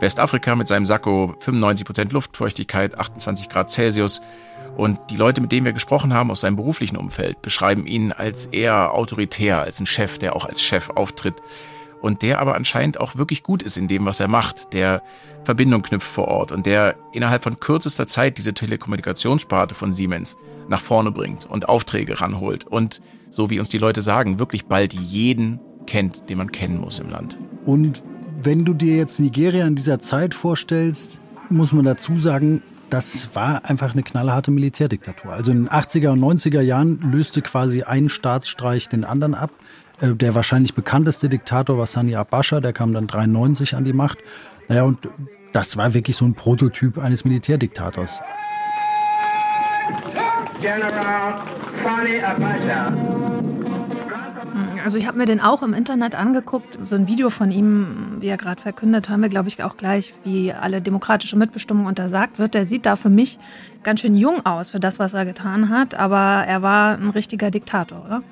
Westafrika 0.00 0.56
mit 0.56 0.68
seinem 0.68 0.86
Sakko 0.86 1.34
95 1.38 1.86
Prozent 1.86 2.12
Luftfeuchtigkeit, 2.12 2.98
28 2.98 3.48
Grad 3.48 3.70
Celsius 3.70 4.20
und 4.76 4.98
die 5.10 5.16
Leute, 5.16 5.40
mit 5.40 5.52
denen 5.52 5.66
wir 5.66 5.72
gesprochen 5.72 6.14
haben 6.14 6.30
aus 6.30 6.40
seinem 6.40 6.56
beruflichen 6.56 6.96
Umfeld, 6.96 7.42
beschreiben 7.42 7.86
ihn 7.86 8.12
als 8.12 8.46
eher 8.46 8.94
autoritär, 8.94 9.60
als 9.60 9.80
ein 9.80 9.86
Chef, 9.86 10.18
der 10.18 10.34
auch 10.34 10.46
als 10.46 10.62
Chef 10.62 10.90
auftritt. 10.90 11.34
Und 12.00 12.22
der 12.22 12.38
aber 12.38 12.54
anscheinend 12.54 12.98
auch 12.98 13.16
wirklich 13.16 13.42
gut 13.42 13.62
ist 13.62 13.76
in 13.76 13.88
dem, 13.88 14.06
was 14.06 14.20
er 14.20 14.28
macht, 14.28 14.72
der 14.72 15.02
Verbindung 15.44 15.82
knüpft 15.82 16.08
vor 16.08 16.28
Ort 16.28 16.50
und 16.50 16.64
der 16.64 16.96
innerhalb 17.12 17.42
von 17.42 17.60
kürzester 17.60 18.06
Zeit 18.06 18.38
diese 18.38 18.54
Telekommunikationssparte 18.54 19.74
von 19.74 19.92
Siemens 19.92 20.38
nach 20.68 20.80
vorne 20.80 21.10
bringt 21.10 21.44
und 21.44 21.68
Aufträge 21.68 22.18
ranholt 22.22 22.64
und, 22.64 23.02
so 23.28 23.50
wie 23.50 23.58
uns 23.58 23.68
die 23.68 23.76
Leute 23.76 24.00
sagen, 24.00 24.38
wirklich 24.38 24.64
bald 24.64 24.94
jeden 24.94 25.60
kennt, 25.86 26.30
den 26.30 26.38
man 26.38 26.52
kennen 26.52 26.80
muss 26.80 27.00
im 27.00 27.10
Land. 27.10 27.36
Und 27.66 28.02
wenn 28.42 28.64
du 28.64 28.74
dir 28.74 28.96
jetzt 28.96 29.20
Nigeria 29.20 29.66
in 29.66 29.76
dieser 29.76 30.00
Zeit 30.00 30.34
vorstellst, 30.34 31.20
muss 31.48 31.72
man 31.72 31.84
dazu 31.84 32.16
sagen, 32.16 32.62
das 32.88 33.28
war 33.34 33.64
einfach 33.64 33.92
eine 33.92 34.02
knallharte 34.02 34.50
Militärdiktatur. 34.50 35.32
Also 35.32 35.52
in 35.52 35.64
den 35.64 35.68
80er 35.68 36.10
und 36.10 36.20
90er 36.20 36.60
Jahren 36.60 37.00
löste 37.12 37.42
quasi 37.42 37.82
ein 37.82 38.08
Staatsstreich 38.08 38.88
den 38.88 39.04
anderen 39.04 39.34
ab. 39.34 39.50
Äh, 40.00 40.14
der 40.14 40.34
wahrscheinlich 40.34 40.74
bekannteste 40.74 41.28
Diktator 41.28 41.78
war 41.78 41.86
Sani 41.86 42.16
Abacha, 42.16 42.60
der 42.60 42.72
kam 42.72 42.92
dann 42.92 43.06
93 43.06 43.74
an 43.74 43.84
die 43.84 43.92
Macht. 43.92 44.18
Naja, 44.68 44.82
und 44.82 44.98
das 45.52 45.76
war 45.76 45.94
wirklich 45.94 46.16
so 46.16 46.24
ein 46.24 46.34
Prototyp 46.34 46.98
eines 46.98 47.24
Militärdiktators. 47.24 48.20
General 50.60 51.42
Sani 51.82 52.20
Abacha. 52.22 53.39
Also 54.82 54.98
ich 54.98 55.06
habe 55.06 55.18
mir 55.18 55.26
den 55.26 55.40
auch 55.40 55.62
im 55.62 55.74
Internet 55.74 56.14
angeguckt, 56.14 56.78
so 56.82 56.94
ein 56.94 57.06
Video 57.06 57.30
von 57.30 57.50
ihm, 57.50 58.16
wie 58.20 58.28
er 58.28 58.36
gerade 58.36 58.60
verkündet, 58.60 59.08
hören 59.08 59.20
wir, 59.20 59.28
glaube 59.28 59.48
ich, 59.48 59.62
auch 59.62 59.76
gleich, 59.76 60.14
wie 60.24 60.52
alle 60.52 60.80
demokratische 60.80 61.36
Mitbestimmung 61.36 61.86
untersagt 61.86 62.38
wird. 62.38 62.54
Der 62.54 62.64
sieht 62.64 62.86
da 62.86 62.96
für 62.96 63.10
mich 63.10 63.38
ganz 63.82 64.00
schön 64.00 64.14
jung 64.14 64.44
aus 64.46 64.70
für 64.70 64.80
das, 64.80 64.98
was 64.98 65.12
er 65.12 65.24
getan 65.24 65.68
hat, 65.68 65.94
aber 65.94 66.44
er 66.46 66.62
war 66.62 66.96
ein 66.96 67.10
richtiger 67.10 67.50
Diktator, 67.50 68.04
oder? 68.04 68.22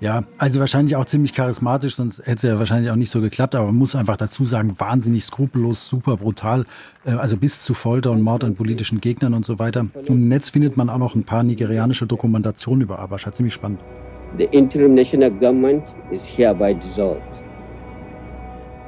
Ja, 0.00 0.24
also 0.38 0.60
wahrscheinlich 0.60 0.96
auch 0.96 1.04
ziemlich 1.04 1.32
charismatisch, 1.32 1.96
sonst 1.96 2.18
hätte 2.18 2.32
es 2.32 2.42
ja 2.42 2.58
wahrscheinlich 2.58 2.90
auch 2.90 2.96
nicht 2.96 3.10
so 3.10 3.20
geklappt. 3.20 3.54
Aber 3.54 3.66
man 3.66 3.76
muss 3.76 3.94
einfach 3.94 4.16
dazu 4.16 4.44
sagen, 4.44 4.74
wahnsinnig 4.78 5.24
skrupellos, 5.24 5.88
super 5.88 6.16
brutal, 6.16 6.66
äh, 7.04 7.12
also 7.12 7.36
bis 7.36 7.62
zu 7.62 7.74
Folter 7.74 8.10
und 8.10 8.22
Mord 8.22 8.44
an 8.44 8.54
politischen 8.54 9.00
Gegnern 9.00 9.34
und 9.34 9.46
so 9.46 9.58
weiter. 9.58 9.86
Im 10.04 10.28
Netz 10.28 10.50
findet 10.50 10.76
man 10.76 10.90
auch 10.90 10.98
noch 10.98 11.14
ein 11.14 11.24
paar 11.24 11.42
nigerianische 11.42 12.06
Dokumentationen 12.06 12.82
über 12.82 12.98
Abacha, 12.98 13.32
ziemlich 13.32 13.54
spannend. 13.54 13.80
The 14.38 14.44
interim 14.50 14.94
national 14.94 15.30
government 15.30 15.84
is 16.10 16.24
hereby 16.24 16.74
dissolved. 16.74 17.22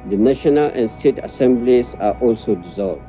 The 0.09 0.17
national 0.17 0.71
and 0.73 0.91
state 0.91 1.23
assemblies 1.23 1.95
are 1.95 2.15
also 2.21 2.55
dissolved. 2.55 3.01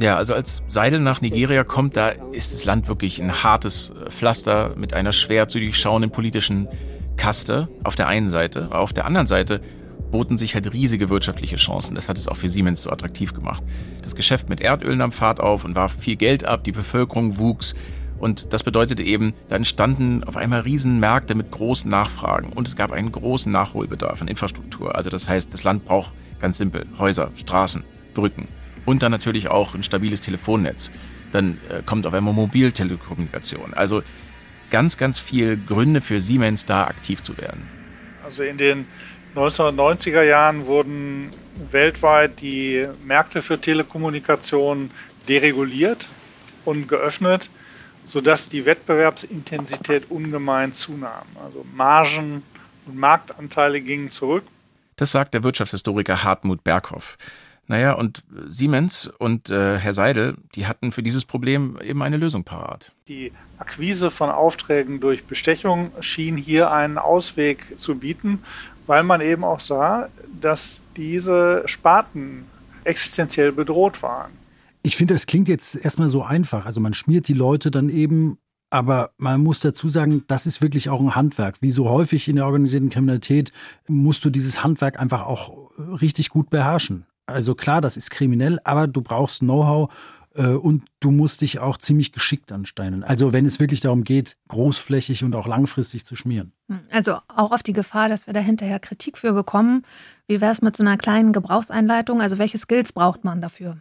Ja, 0.00 0.16
also 0.16 0.34
als 0.34 0.64
Seidel 0.68 1.00
nach 1.00 1.20
Nigeria 1.20 1.62
kommt, 1.62 1.96
da 1.96 2.08
ist 2.32 2.52
das 2.52 2.64
Land 2.64 2.88
wirklich 2.88 3.22
ein 3.22 3.44
hartes 3.44 3.92
Pflaster 4.08 4.72
mit 4.76 4.92
einer 4.92 5.12
schwer 5.12 5.46
zu 5.46 5.60
durchschauenden 5.60 6.10
politischen 6.10 6.68
Kaste 7.16 7.68
auf 7.84 7.94
der 7.94 8.08
einen 8.08 8.28
Seite. 8.28 8.68
Auf 8.72 8.92
der 8.92 9.04
anderen 9.06 9.28
Seite 9.28 9.60
boten 10.10 10.38
sich 10.38 10.54
halt 10.54 10.72
riesige 10.72 11.10
wirtschaftliche 11.10 11.56
Chancen. 11.56 11.94
Das 11.94 12.08
hat 12.08 12.18
es 12.18 12.28
auch 12.28 12.36
für 12.36 12.48
Siemens 12.48 12.82
so 12.82 12.90
attraktiv 12.90 13.34
gemacht. 13.34 13.62
Das 14.02 14.14
Geschäft 14.14 14.48
mit 14.48 14.60
Erdöl 14.60 14.96
nahm 14.96 15.12
Fahrt 15.12 15.40
auf 15.40 15.64
und 15.64 15.74
warf 15.74 15.96
viel 15.98 16.16
Geld 16.16 16.44
ab, 16.44 16.64
die 16.64 16.72
Bevölkerung 16.72 17.38
wuchs. 17.38 17.74
Und 18.24 18.54
das 18.54 18.62
bedeutete 18.62 19.02
eben, 19.02 19.34
da 19.50 19.56
entstanden 19.56 20.24
auf 20.24 20.38
einmal 20.38 20.60
Riesenmärkte 20.60 21.34
mit 21.34 21.50
großen 21.50 21.90
Nachfragen 21.90 22.54
und 22.54 22.66
es 22.66 22.74
gab 22.74 22.90
einen 22.90 23.12
großen 23.12 23.52
Nachholbedarf 23.52 24.22
an 24.22 24.28
Infrastruktur. 24.28 24.96
Also 24.96 25.10
das 25.10 25.28
heißt, 25.28 25.52
das 25.52 25.62
Land 25.62 25.84
braucht 25.84 26.10
ganz 26.40 26.56
simpel 26.56 26.86
Häuser, 26.98 27.30
Straßen, 27.36 27.84
Brücken 28.14 28.48
und 28.86 29.02
dann 29.02 29.12
natürlich 29.12 29.48
auch 29.48 29.74
ein 29.74 29.82
stabiles 29.82 30.22
Telefonnetz. 30.22 30.90
Dann 31.32 31.58
äh, 31.68 31.82
kommt 31.84 32.06
auf 32.06 32.14
einmal 32.14 32.32
Mobiltelekommunikation. 32.32 33.74
Also 33.74 34.02
ganz, 34.70 34.96
ganz 34.96 35.20
viel 35.20 35.58
Gründe 35.58 36.00
für 36.00 36.22
Siemens, 36.22 36.64
da 36.64 36.84
aktiv 36.84 37.22
zu 37.22 37.36
werden. 37.36 37.68
Also 38.24 38.42
in 38.42 38.56
den 38.56 38.86
1990er 39.36 40.22
Jahren 40.22 40.64
wurden 40.64 41.28
weltweit 41.70 42.40
die 42.40 42.86
Märkte 43.04 43.42
für 43.42 43.60
Telekommunikation 43.60 44.92
dereguliert 45.28 46.06
und 46.64 46.88
geöffnet, 46.88 47.50
sodass 48.04 48.48
die 48.48 48.64
Wettbewerbsintensität 48.64 50.10
ungemein 50.10 50.72
zunahm. 50.72 51.26
Also 51.42 51.64
Margen 51.74 52.42
und 52.86 52.96
Marktanteile 52.96 53.80
gingen 53.80 54.10
zurück. 54.10 54.44
Das 54.96 55.10
sagt 55.10 55.34
der 55.34 55.42
Wirtschaftshistoriker 55.42 56.22
Hartmut 56.22 56.62
Berghoff. 56.62 57.16
Naja, 57.66 57.94
und 57.94 58.22
Siemens 58.46 59.06
und 59.06 59.48
äh, 59.48 59.78
Herr 59.78 59.94
Seidel, 59.94 60.36
die 60.54 60.66
hatten 60.66 60.92
für 60.92 61.02
dieses 61.02 61.24
Problem 61.24 61.78
eben 61.82 62.02
eine 62.02 62.18
Lösung 62.18 62.44
parat. 62.44 62.92
Die 63.08 63.32
Akquise 63.58 64.10
von 64.10 64.28
Aufträgen 64.28 65.00
durch 65.00 65.24
Bestechung 65.24 65.90
schien 66.00 66.36
hier 66.36 66.70
einen 66.70 66.98
Ausweg 66.98 67.78
zu 67.78 67.96
bieten, 67.96 68.42
weil 68.86 69.02
man 69.02 69.22
eben 69.22 69.44
auch 69.44 69.60
sah, 69.60 70.08
dass 70.38 70.82
diese 70.96 71.62
Sparten 71.64 72.44
existenziell 72.84 73.50
bedroht 73.50 74.02
waren. 74.02 74.43
Ich 74.84 74.96
finde, 74.96 75.14
es 75.14 75.26
klingt 75.26 75.48
jetzt 75.48 75.74
erstmal 75.74 76.08
so 76.08 76.22
einfach. 76.22 76.66
Also 76.66 76.80
man 76.80 76.94
schmiert 76.94 77.26
die 77.26 77.34
Leute 77.34 77.70
dann 77.70 77.88
eben 77.88 78.38
aber 78.74 79.12
man 79.18 79.40
muss 79.40 79.60
dazu 79.60 79.86
sagen, 79.86 80.24
das 80.26 80.46
ist 80.46 80.60
wirklich 80.60 80.88
auch 80.88 80.98
ein 80.98 81.14
Handwerk. 81.14 81.62
Wie 81.62 81.70
so 81.70 81.88
häufig 81.88 82.26
in 82.26 82.34
der 82.34 82.46
organisierten 82.46 82.90
Kriminalität 82.90 83.52
musst 83.86 84.24
du 84.24 84.30
dieses 84.30 84.64
Handwerk 84.64 84.98
einfach 84.98 85.26
auch 85.26 85.70
richtig 85.78 86.30
gut 86.30 86.50
beherrschen. 86.50 87.06
Also 87.26 87.54
klar, 87.54 87.80
das 87.80 87.96
ist 87.96 88.10
kriminell, 88.10 88.58
aber 88.64 88.88
du 88.88 89.00
brauchst 89.00 89.40
Know-how 89.40 89.92
äh, 90.34 90.48
und 90.48 90.82
du 90.98 91.12
musst 91.12 91.42
dich 91.42 91.60
auch 91.60 91.78
ziemlich 91.78 92.10
geschickt 92.10 92.50
ansteinen. 92.50 93.04
Also 93.04 93.32
wenn 93.32 93.46
es 93.46 93.60
wirklich 93.60 93.80
darum 93.80 94.02
geht, 94.02 94.36
großflächig 94.48 95.22
und 95.22 95.36
auch 95.36 95.46
langfristig 95.46 96.04
zu 96.04 96.16
schmieren. 96.16 96.52
Hm, 96.68 96.80
also 96.90 97.18
auch 97.28 97.52
auf 97.52 97.62
die 97.62 97.74
Gefahr, 97.74 98.08
dass 98.08 98.26
wir 98.26 98.34
da 98.34 98.40
hinterher 98.40 98.80
Kritik 98.80 99.18
für 99.18 99.34
bekommen. 99.34 99.82
Wie 100.26 100.40
wäre 100.40 100.50
es 100.50 100.62
mit 100.62 100.76
so 100.76 100.82
einer 100.82 100.96
kleinen 100.96 101.32
Gebrauchseinleitung? 101.32 102.20
Also 102.20 102.38
welche 102.38 102.58
Skills 102.58 102.92
braucht 102.92 103.22
man 103.22 103.40
dafür? 103.40 103.76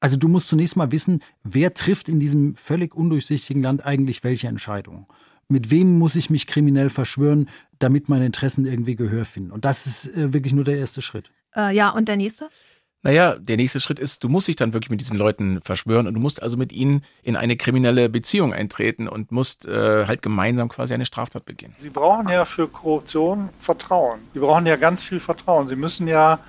Also 0.00 0.16
du 0.16 0.28
musst 0.28 0.48
zunächst 0.48 0.76
mal 0.76 0.92
wissen, 0.92 1.22
wer 1.42 1.74
trifft 1.74 2.08
in 2.08 2.20
diesem 2.20 2.54
völlig 2.54 2.94
undurchsichtigen 2.94 3.62
Land 3.62 3.84
eigentlich 3.84 4.22
welche 4.22 4.48
Entscheidungen. 4.48 5.06
Mit 5.48 5.70
wem 5.70 5.98
muss 5.98 6.14
ich 6.14 6.30
mich 6.30 6.46
kriminell 6.46 6.90
verschwören, 6.90 7.48
damit 7.78 8.08
meine 8.08 8.26
Interessen 8.26 8.66
irgendwie 8.66 8.96
Gehör 8.96 9.24
finden? 9.24 9.50
Und 9.50 9.64
das 9.64 9.86
ist 9.86 10.16
äh, 10.16 10.32
wirklich 10.32 10.52
nur 10.52 10.64
der 10.64 10.78
erste 10.78 11.02
Schritt. 11.02 11.30
Äh, 11.56 11.74
ja, 11.74 11.90
und 11.90 12.08
der 12.08 12.16
nächste? 12.16 12.48
Naja, 13.02 13.36
der 13.38 13.56
nächste 13.56 13.78
Schritt 13.80 13.98
ist, 14.00 14.24
du 14.24 14.28
musst 14.28 14.48
dich 14.48 14.56
dann 14.56 14.72
wirklich 14.72 14.90
mit 14.90 15.00
diesen 15.00 15.16
Leuten 15.16 15.60
verschwören 15.60 16.08
und 16.08 16.14
du 16.14 16.20
musst 16.20 16.42
also 16.42 16.56
mit 16.56 16.72
ihnen 16.72 17.04
in 17.22 17.36
eine 17.36 17.56
kriminelle 17.56 18.08
Beziehung 18.08 18.52
eintreten 18.52 19.08
und 19.08 19.30
musst 19.30 19.66
äh, 19.66 20.04
halt 20.06 20.20
gemeinsam 20.20 20.68
quasi 20.68 20.94
eine 20.94 21.04
Straftat 21.04 21.44
begehen. 21.44 21.74
Sie 21.78 21.90
brauchen 21.90 22.28
ja 22.28 22.44
für 22.44 22.66
Korruption 22.66 23.50
Vertrauen. 23.58 24.20
Sie 24.34 24.40
brauchen 24.40 24.66
ja 24.66 24.76
ganz 24.76 25.02
viel 25.02 25.20
Vertrauen. 25.20 25.68
Sie 25.68 25.76
müssen 25.76 26.08
ja 26.08 26.40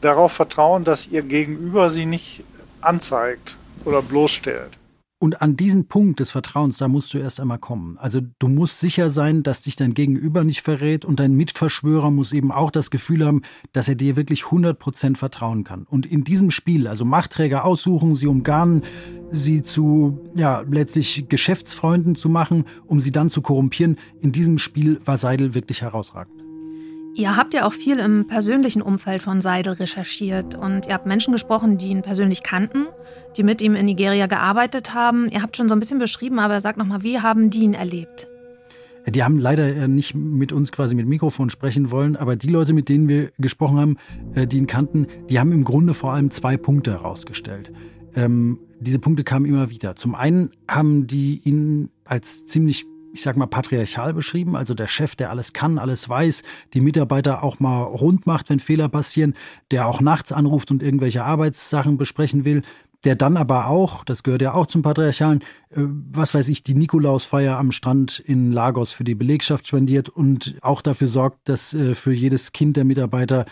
darauf 0.00 0.32
vertrauen, 0.32 0.84
dass 0.84 1.08
ihr 1.08 1.22
Gegenüber 1.22 1.88
sie 1.88 2.06
nicht 2.06 2.44
anzeigt 2.86 3.56
oder 3.84 4.02
bloßstellt. 4.02 4.78
Und 5.18 5.40
an 5.40 5.56
diesen 5.56 5.88
Punkt 5.88 6.20
des 6.20 6.30
Vertrauens, 6.30 6.76
da 6.76 6.88
musst 6.88 7.14
du 7.14 7.18
erst 7.18 7.40
einmal 7.40 7.58
kommen. 7.58 7.96
Also 7.96 8.20
du 8.38 8.48
musst 8.48 8.80
sicher 8.80 9.08
sein, 9.08 9.42
dass 9.42 9.62
dich 9.62 9.74
dein 9.74 9.94
Gegenüber 9.94 10.44
nicht 10.44 10.60
verrät 10.60 11.06
und 11.06 11.18
dein 11.20 11.34
Mitverschwörer 11.34 12.10
muss 12.10 12.32
eben 12.32 12.52
auch 12.52 12.70
das 12.70 12.90
Gefühl 12.90 13.24
haben, 13.24 13.40
dass 13.72 13.88
er 13.88 13.94
dir 13.94 14.16
wirklich 14.16 14.42
100% 14.42 15.16
vertrauen 15.16 15.64
kann. 15.64 15.84
Und 15.88 16.04
in 16.04 16.22
diesem 16.22 16.50
Spiel, 16.50 16.86
also 16.86 17.06
Machtträger 17.06 17.64
aussuchen, 17.64 18.14
sie 18.14 18.26
umgarnen, 18.26 18.82
sie 19.30 19.62
zu, 19.62 20.20
ja, 20.34 20.62
letztlich 20.68 21.30
Geschäftsfreunden 21.30 22.14
zu 22.14 22.28
machen, 22.28 22.66
um 22.86 23.00
sie 23.00 23.10
dann 23.10 23.30
zu 23.30 23.40
korrumpieren, 23.40 23.96
in 24.20 24.32
diesem 24.32 24.58
Spiel 24.58 25.00
war 25.06 25.16
Seidel 25.16 25.54
wirklich 25.54 25.80
herausragend. 25.80 26.35
Ihr 27.18 27.34
habt 27.34 27.54
ja 27.54 27.66
auch 27.66 27.72
viel 27.72 27.98
im 27.98 28.26
persönlichen 28.26 28.82
Umfeld 28.82 29.22
von 29.22 29.40
Seidel 29.40 29.72
recherchiert 29.72 30.54
und 30.54 30.84
ihr 30.84 30.92
habt 30.92 31.06
Menschen 31.06 31.32
gesprochen, 31.32 31.78
die 31.78 31.88
ihn 31.88 32.02
persönlich 32.02 32.42
kannten, 32.42 32.84
die 33.38 33.42
mit 33.42 33.62
ihm 33.62 33.74
in 33.74 33.86
Nigeria 33.86 34.26
gearbeitet 34.26 34.92
haben. 34.92 35.30
Ihr 35.30 35.40
habt 35.40 35.56
schon 35.56 35.66
so 35.66 35.74
ein 35.74 35.80
bisschen 35.80 35.98
beschrieben, 35.98 36.38
aber 36.38 36.60
sagt 36.60 36.76
nochmal, 36.76 37.04
wie 37.04 37.20
haben 37.20 37.48
die 37.48 37.60
ihn 37.60 37.72
erlebt? 37.72 38.28
Die 39.08 39.24
haben 39.24 39.38
leider 39.38 39.66
äh, 39.66 39.88
nicht 39.88 40.14
mit 40.14 40.52
uns 40.52 40.72
quasi 40.72 40.94
mit 40.94 41.06
Mikrofon 41.06 41.48
sprechen 41.48 41.90
wollen, 41.90 42.16
aber 42.16 42.36
die 42.36 42.48
Leute, 42.48 42.74
mit 42.74 42.90
denen 42.90 43.08
wir 43.08 43.30
gesprochen 43.38 43.78
haben, 43.78 43.96
äh, 44.34 44.46
die 44.46 44.58
ihn 44.58 44.66
kannten, 44.66 45.06
die 45.30 45.40
haben 45.40 45.52
im 45.52 45.64
Grunde 45.64 45.94
vor 45.94 46.12
allem 46.12 46.30
zwei 46.30 46.58
Punkte 46.58 46.90
herausgestellt. 46.90 47.72
Ähm, 48.14 48.58
diese 48.78 48.98
Punkte 48.98 49.24
kamen 49.24 49.46
immer 49.46 49.70
wieder. 49.70 49.96
Zum 49.96 50.14
einen 50.14 50.50
haben 50.68 51.06
die 51.06 51.40
ihn 51.44 51.88
als 52.04 52.44
ziemlich 52.44 52.84
ich 53.16 53.22
sag 53.22 53.36
mal, 53.36 53.46
patriarchal 53.46 54.12
beschrieben. 54.12 54.56
Also 54.56 54.74
der 54.74 54.86
Chef, 54.88 55.16
der 55.16 55.30
alles 55.30 55.54
kann, 55.54 55.78
alles 55.78 56.06
weiß, 56.06 56.42
die 56.74 56.82
Mitarbeiter 56.82 57.42
auch 57.42 57.60
mal 57.60 57.82
rund 57.82 58.26
macht, 58.26 58.50
wenn 58.50 58.60
Fehler 58.60 58.90
passieren, 58.90 59.34
der 59.70 59.88
auch 59.88 60.02
nachts 60.02 60.32
anruft 60.32 60.70
und 60.70 60.82
irgendwelche 60.82 61.24
Arbeitssachen 61.24 61.96
besprechen 61.96 62.44
will, 62.44 62.62
der 63.04 63.16
dann 63.16 63.38
aber 63.38 63.68
auch, 63.68 64.04
das 64.04 64.22
gehört 64.22 64.42
ja 64.42 64.52
auch 64.52 64.66
zum 64.66 64.82
Patriarchalen, 64.82 65.40
äh, 65.70 65.76
was 65.76 66.34
weiß 66.34 66.48
ich, 66.50 66.62
die 66.62 66.74
Nikolausfeier 66.74 67.56
am 67.56 67.72
Strand 67.72 68.20
in 68.20 68.52
Lagos 68.52 68.92
für 68.92 69.04
die 69.04 69.14
Belegschaft 69.14 69.66
spendiert 69.66 70.10
und 70.10 70.56
auch 70.60 70.82
dafür 70.82 71.08
sorgt, 71.08 71.48
dass 71.48 71.72
äh, 71.72 71.94
für 71.94 72.12
jedes 72.12 72.52
Kind 72.52 72.76
der 72.76 72.84
Mitarbeiter 72.84 73.46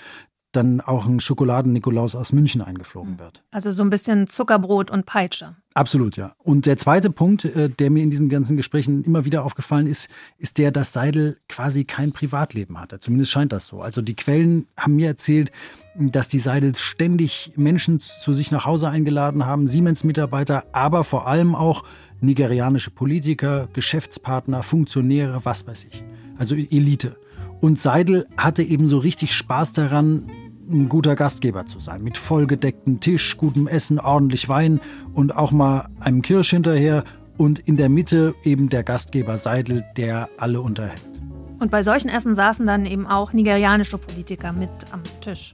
dann 0.56 0.80
auch 0.80 1.06
ein 1.06 1.20
Schokoladen-Nikolaus 1.20 2.16
aus 2.16 2.32
München 2.32 2.62
eingeflogen 2.62 3.18
wird. 3.18 3.42
Also 3.50 3.70
so 3.70 3.82
ein 3.82 3.90
bisschen 3.90 4.26
Zuckerbrot 4.26 4.90
und 4.90 5.06
Peitsche. 5.06 5.56
Absolut, 5.74 6.16
ja. 6.16 6.34
Und 6.38 6.66
der 6.66 6.76
zweite 6.76 7.10
Punkt, 7.10 7.44
äh, 7.44 7.68
der 7.68 7.90
mir 7.90 8.04
in 8.04 8.10
diesen 8.10 8.28
ganzen 8.28 8.56
Gesprächen 8.56 9.02
immer 9.02 9.24
wieder 9.24 9.44
aufgefallen 9.44 9.88
ist, 9.88 10.08
ist 10.38 10.58
der, 10.58 10.70
dass 10.70 10.92
Seidel 10.92 11.38
quasi 11.48 11.84
kein 11.84 12.12
Privatleben 12.12 12.80
hatte. 12.80 13.00
Zumindest 13.00 13.32
scheint 13.32 13.52
das 13.52 13.66
so. 13.66 13.80
Also 13.80 14.00
die 14.00 14.14
Quellen 14.14 14.66
haben 14.76 14.94
mir 14.94 15.08
erzählt, 15.08 15.50
dass 15.96 16.28
die 16.28 16.38
Seidels 16.38 16.80
ständig 16.80 17.52
Menschen 17.56 17.98
zu 18.00 18.34
sich 18.34 18.52
nach 18.52 18.66
Hause 18.66 18.88
eingeladen 18.88 19.46
haben, 19.46 19.66
Siemens-Mitarbeiter, 19.66 20.64
aber 20.72 21.02
vor 21.02 21.26
allem 21.26 21.54
auch 21.54 21.84
nigerianische 22.20 22.90
Politiker, 22.90 23.68
Geschäftspartner, 23.72 24.62
Funktionäre, 24.62 25.44
was 25.44 25.66
weiß 25.66 25.86
ich. 25.90 26.04
Also 26.38 26.54
Elite. 26.54 27.16
Und 27.60 27.80
Seidel 27.80 28.26
hatte 28.36 28.62
eben 28.62 28.88
so 28.88 28.98
richtig 28.98 29.34
Spaß 29.34 29.72
daran, 29.72 30.30
ein 30.70 30.88
guter 30.88 31.16
Gastgeber 31.16 31.66
zu 31.66 31.80
sein. 31.80 32.02
Mit 32.02 32.16
vollgedecktem 32.16 33.00
Tisch, 33.00 33.36
gutem 33.36 33.66
Essen, 33.66 33.98
ordentlich 33.98 34.48
Wein 34.48 34.80
und 35.12 35.36
auch 35.36 35.52
mal 35.52 35.88
einem 36.00 36.22
Kirsch 36.22 36.50
hinterher. 36.50 37.04
Und 37.36 37.58
in 37.58 37.76
der 37.76 37.88
Mitte 37.88 38.34
eben 38.44 38.68
der 38.68 38.84
Gastgeber 38.84 39.36
Seidel, 39.36 39.84
der 39.96 40.28
alle 40.38 40.60
unterhält. 40.60 41.02
Und 41.58 41.70
bei 41.70 41.82
solchen 41.82 42.08
Essen 42.08 42.34
saßen 42.34 42.66
dann 42.66 42.86
eben 42.86 43.06
auch 43.06 43.32
nigerianische 43.32 43.98
Politiker 43.98 44.52
mit 44.52 44.70
am 44.92 45.02
Tisch. 45.20 45.50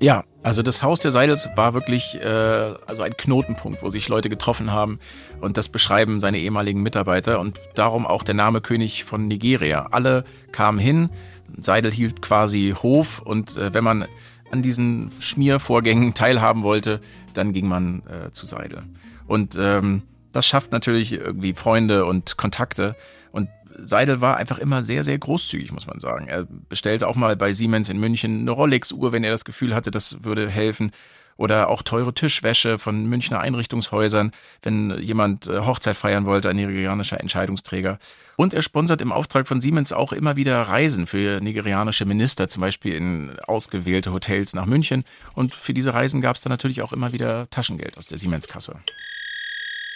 Ja, 0.00 0.24
also 0.42 0.62
das 0.62 0.82
Haus 0.82 1.00
der 1.00 1.12
Seidels 1.12 1.50
war 1.56 1.74
wirklich 1.74 2.18
äh, 2.22 2.24
also 2.24 3.02
ein 3.02 3.14
Knotenpunkt, 3.14 3.82
wo 3.82 3.90
sich 3.90 4.08
Leute 4.08 4.30
getroffen 4.30 4.72
haben 4.72 4.98
und 5.42 5.58
das 5.58 5.68
beschreiben 5.68 6.20
seine 6.20 6.38
ehemaligen 6.38 6.82
Mitarbeiter 6.82 7.38
und 7.38 7.60
darum 7.74 8.06
auch 8.06 8.22
der 8.22 8.34
Name 8.34 8.62
König 8.62 9.04
von 9.04 9.28
Nigeria. 9.28 9.88
Alle 9.90 10.24
kamen 10.52 10.78
hin, 10.78 11.10
Seidel 11.58 11.92
hielt 11.92 12.22
quasi 12.22 12.74
Hof 12.82 13.20
und 13.20 13.58
äh, 13.58 13.74
wenn 13.74 13.84
man 13.84 14.06
an 14.50 14.62
diesen 14.62 15.10
Schmiervorgängen 15.20 16.14
teilhaben 16.14 16.62
wollte, 16.62 17.00
dann 17.34 17.52
ging 17.52 17.68
man 17.68 18.02
äh, 18.06 18.30
zu 18.32 18.46
Seidel. 18.46 18.82
Und 19.26 19.56
ähm, 19.58 20.02
das 20.32 20.46
schafft 20.46 20.72
natürlich 20.72 21.12
irgendwie 21.12 21.54
Freunde 21.54 22.04
und 22.04 22.36
Kontakte 22.36 22.96
und 23.32 23.48
Seidel 23.82 24.20
war 24.20 24.36
einfach 24.36 24.58
immer 24.58 24.82
sehr, 24.82 25.04
sehr 25.04 25.18
großzügig, 25.18 25.72
muss 25.72 25.86
man 25.86 26.00
sagen. 26.00 26.26
Er 26.28 26.46
bestellte 26.68 27.08
auch 27.08 27.14
mal 27.14 27.36
bei 27.36 27.52
Siemens 27.52 27.88
in 27.88 27.98
München 27.98 28.40
eine 28.40 28.50
Rolex-Uhr, 28.50 29.12
wenn 29.12 29.24
er 29.24 29.30
das 29.30 29.44
Gefühl 29.44 29.74
hatte, 29.74 29.90
das 29.90 30.22
würde 30.24 30.48
helfen. 30.48 30.92
Oder 31.36 31.70
auch 31.70 31.80
teure 31.82 32.12
Tischwäsche 32.12 32.78
von 32.78 33.06
Münchner 33.06 33.40
Einrichtungshäusern, 33.40 34.32
wenn 34.62 34.90
jemand 35.00 35.46
äh, 35.46 35.60
Hochzeit 35.60 35.96
feiern 35.96 36.26
wollte, 36.26 36.50
ein 36.50 36.56
nigerianischer 36.56 37.18
Entscheidungsträger. 37.18 37.98
Und 38.40 38.54
er 38.54 38.62
sponsert 38.62 39.02
im 39.02 39.12
Auftrag 39.12 39.46
von 39.46 39.60
Siemens 39.60 39.92
auch 39.92 40.14
immer 40.14 40.34
wieder 40.34 40.62
Reisen 40.62 41.06
für 41.06 41.42
nigerianische 41.42 42.06
Minister, 42.06 42.48
zum 42.48 42.62
Beispiel 42.62 42.94
in 42.94 43.38
ausgewählte 43.40 44.14
Hotels 44.14 44.54
nach 44.54 44.64
München. 44.64 45.04
Und 45.34 45.54
für 45.54 45.74
diese 45.74 45.92
Reisen 45.92 46.22
gab 46.22 46.36
es 46.36 46.42
dann 46.42 46.50
natürlich 46.50 46.80
auch 46.80 46.94
immer 46.94 47.12
wieder 47.12 47.50
Taschengeld 47.50 47.98
aus 47.98 48.06
der 48.06 48.16
Siemens-Kasse. 48.16 48.80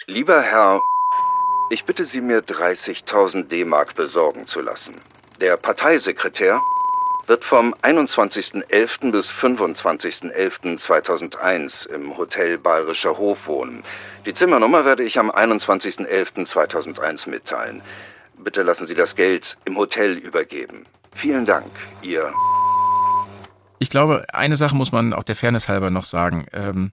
Lieber 0.05 0.43
Herr 0.43 0.79
ich 1.71 1.85
bitte 1.85 2.05
Sie, 2.05 2.21
mir 2.21 2.43
30.000 2.43 3.47
D-Mark 3.47 3.95
besorgen 3.95 4.45
zu 4.45 4.61
lassen. 4.61 4.93
Der 5.41 5.57
Parteisekretär 5.57 6.61
wird 7.25 7.43
vom 7.43 7.73
21.11. 7.81 9.11
bis 9.11 9.31
25.11.2001 9.31 11.89
im 11.89 12.15
Hotel 12.15 12.59
Bayerischer 12.59 13.17
Hof 13.17 13.47
wohnen. 13.47 13.83
Die 14.27 14.35
Zimmernummer 14.35 14.85
werde 14.85 15.03
ich 15.03 15.17
am 15.17 15.31
21.11.2001 15.31 17.27
mitteilen. 17.27 17.81
Bitte 18.45 18.61
lassen 18.61 18.85
Sie 18.85 18.93
das 18.93 19.15
Geld 19.15 19.57
im 19.65 19.75
Hotel 19.75 20.19
übergeben. 20.19 20.85
Vielen 21.15 21.47
Dank, 21.47 21.65
Ihr. 22.03 22.31
Ich 23.79 23.89
glaube, 23.89 24.23
eine 24.31 24.55
Sache 24.55 24.75
muss 24.75 24.91
man 24.91 25.13
auch 25.13 25.23
der 25.23 25.35
Fairness 25.35 25.67
halber 25.67 25.89
noch 25.89 26.05
sagen. 26.05 26.45
Ähm, 26.53 26.91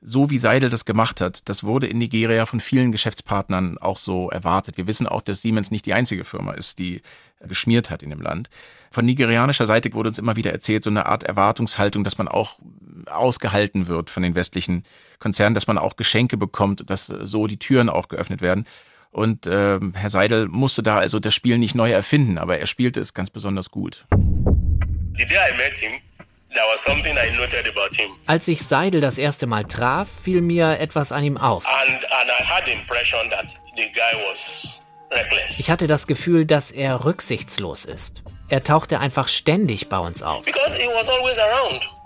so 0.00 0.30
wie 0.30 0.38
Seidel 0.38 0.70
das 0.70 0.84
gemacht 0.84 1.20
hat, 1.20 1.48
das 1.48 1.62
wurde 1.62 1.86
in 1.86 1.98
Nigeria 1.98 2.44
von 2.44 2.58
vielen 2.58 2.90
Geschäftspartnern 2.90 3.78
auch 3.78 3.98
so 3.98 4.30
erwartet. 4.30 4.76
Wir 4.76 4.88
wissen 4.88 5.06
auch, 5.06 5.22
dass 5.22 5.42
Siemens 5.42 5.70
nicht 5.70 5.86
die 5.86 5.94
einzige 5.94 6.24
Firma 6.24 6.54
ist, 6.54 6.80
die 6.80 7.02
geschmiert 7.40 7.90
hat 7.90 8.02
in 8.02 8.10
dem 8.10 8.20
Land. 8.20 8.50
Von 8.90 9.06
nigerianischer 9.06 9.68
Seite 9.68 9.94
wurde 9.94 10.08
uns 10.08 10.18
immer 10.18 10.34
wieder 10.34 10.52
erzählt, 10.52 10.82
so 10.82 10.90
eine 10.90 11.06
Art 11.06 11.22
Erwartungshaltung, 11.22 12.02
dass 12.02 12.18
man 12.18 12.26
auch 12.26 12.58
ausgehalten 13.06 13.86
wird 13.86 14.10
von 14.10 14.24
den 14.24 14.34
westlichen 14.34 14.82
Konzernen, 15.20 15.54
dass 15.54 15.68
man 15.68 15.78
auch 15.78 15.94
Geschenke 15.94 16.36
bekommt, 16.36 16.90
dass 16.90 17.06
so 17.06 17.46
die 17.46 17.60
Türen 17.60 17.88
auch 17.88 18.08
geöffnet 18.08 18.42
werden. 18.42 18.66
Und 19.14 19.46
äh, 19.46 19.78
Herr 19.94 20.10
Seidel 20.10 20.48
musste 20.48 20.82
da 20.82 20.98
also 20.98 21.20
das 21.20 21.34
Spiel 21.34 21.56
nicht 21.58 21.76
neu 21.76 21.90
erfinden, 21.90 22.36
aber 22.36 22.58
er 22.58 22.66
spielte 22.66 22.98
es 23.00 23.14
ganz 23.14 23.30
besonders 23.30 23.70
gut. 23.70 24.06
The 24.10 25.24
day 25.24 25.52
I 25.52 25.56
met 25.56 25.76
him, 25.76 25.92
als 28.26 28.48
ich 28.48 28.62
Seidel 28.62 29.00
das 29.00 29.18
erste 29.18 29.46
Mal 29.46 29.64
traf, 29.64 30.08
fiel 30.22 30.40
mir 30.40 30.78
etwas 30.80 31.12
an 31.12 31.24
ihm 31.24 31.36
auf. 31.36 31.64
Ich 35.58 35.70
hatte 35.70 35.86
das 35.86 36.06
Gefühl, 36.06 36.46
dass 36.46 36.70
er 36.70 37.04
rücksichtslos 37.04 37.84
ist. 37.84 38.22
Er 38.48 38.62
tauchte 38.64 39.00
einfach 39.00 39.28
ständig 39.28 39.88
bei 39.88 39.98
uns 39.98 40.22
auf. 40.22 40.44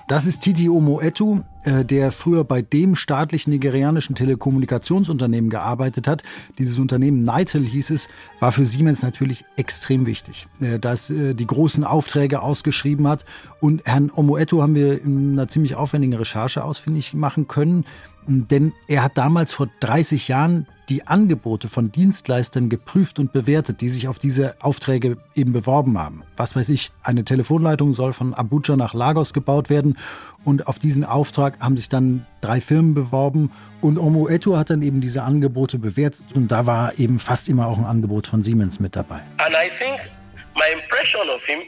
Das 0.08 0.24
ist 0.24 0.40
Titi 0.40 0.70
Omoetu, 0.70 1.42
äh, 1.64 1.84
der 1.84 2.12
früher 2.12 2.42
bei 2.42 2.62
dem 2.62 2.96
staatlichen 2.96 3.50
nigerianischen 3.50 4.14
Telekommunikationsunternehmen 4.14 5.50
gearbeitet 5.50 6.08
hat. 6.08 6.22
Dieses 6.58 6.78
Unternehmen 6.78 7.24
Nitel 7.24 7.62
hieß 7.66 7.90
es, 7.90 8.08
war 8.40 8.50
für 8.50 8.64
Siemens 8.64 9.02
natürlich 9.02 9.44
extrem 9.56 10.06
wichtig, 10.06 10.46
äh, 10.62 10.78
dass 10.78 11.10
äh, 11.10 11.34
die 11.34 11.46
großen 11.46 11.84
Aufträge 11.84 12.40
ausgeschrieben 12.40 13.06
hat. 13.06 13.26
Und 13.60 13.84
Herrn 13.84 14.10
Omoetu 14.10 14.62
haben 14.62 14.74
wir 14.74 14.98
in 14.98 15.32
einer 15.32 15.48
ziemlich 15.48 15.74
aufwendigen 15.74 16.14
Recherche 16.14 16.64
ausfindig 16.64 17.12
machen 17.12 17.46
können, 17.46 17.84
denn 18.28 18.72
er 18.86 19.02
hat 19.02 19.16
damals 19.16 19.52
vor 19.52 19.68
30 19.80 20.28
Jahren 20.28 20.66
die 20.88 21.06
Angebote 21.06 21.68
von 21.68 21.92
Dienstleistern 21.92 22.68
geprüft 22.68 23.18
und 23.18 23.32
bewertet, 23.32 23.80
die 23.80 23.88
sich 23.88 24.08
auf 24.08 24.18
diese 24.18 24.54
Aufträge 24.60 25.18
eben 25.34 25.52
beworben 25.52 25.98
haben. 25.98 26.22
Was 26.36 26.56
weiß 26.56 26.70
ich, 26.70 26.92
eine 27.02 27.24
Telefonleitung 27.24 27.92
soll 27.94 28.12
von 28.12 28.32
Abuja 28.32 28.76
nach 28.76 28.94
Lagos 28.94 29.32
gebaut 29.32 29.68
werden 29.68 29.98
und 30.44 30.66
auf 30.66 30.78
diesen 30.78 31.04
Auftrag 31.04 31.60
haben 31.60 31.76
sich 31.76 31.88
dann 31.88 32.26
drei 32.40 32.60
Firmen 32.60 32.94
beworben 32.94 33.50
und 33.80 33.98
Omo 33.98 34.28
Eto 34.28 34.56
hat 34.56 34.70
dann 34.70 34.82
eben 34.82 35.00
diese 35.00 35.22
Angebote 35.22 35.78
bewertet 35.78 36.26
und 36.34 36.48
da 36.48 36.66
war 36.66 36.98
eben 36.98 37.18
fast 37.18 37.48
immer 37.48 37.66
auch 37.66 37.78
ein 37.78 37.84
Angebot 37.84 38.26
von 38.26 38.42
Siemens 38.42 38.80
mit 38.80 38.96
dabei. 38.96 39.20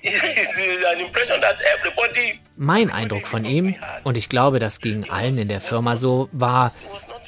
Mein 2.56 2.90
Eindruck 2.90 3.26
von 3.26 3.44
ihm, 3.44 3.76
und 4.04 4.16
ich 4.16 4.28
glaube, 4.28 4.58
das 4.58 4.80
ging 4.80 5.08
allen 5.08 5.38
in 5.38 5.48
der 5.48 5.60
Firma 5.60 5.96
so, 5.96 6.28
war, 6.32 6.72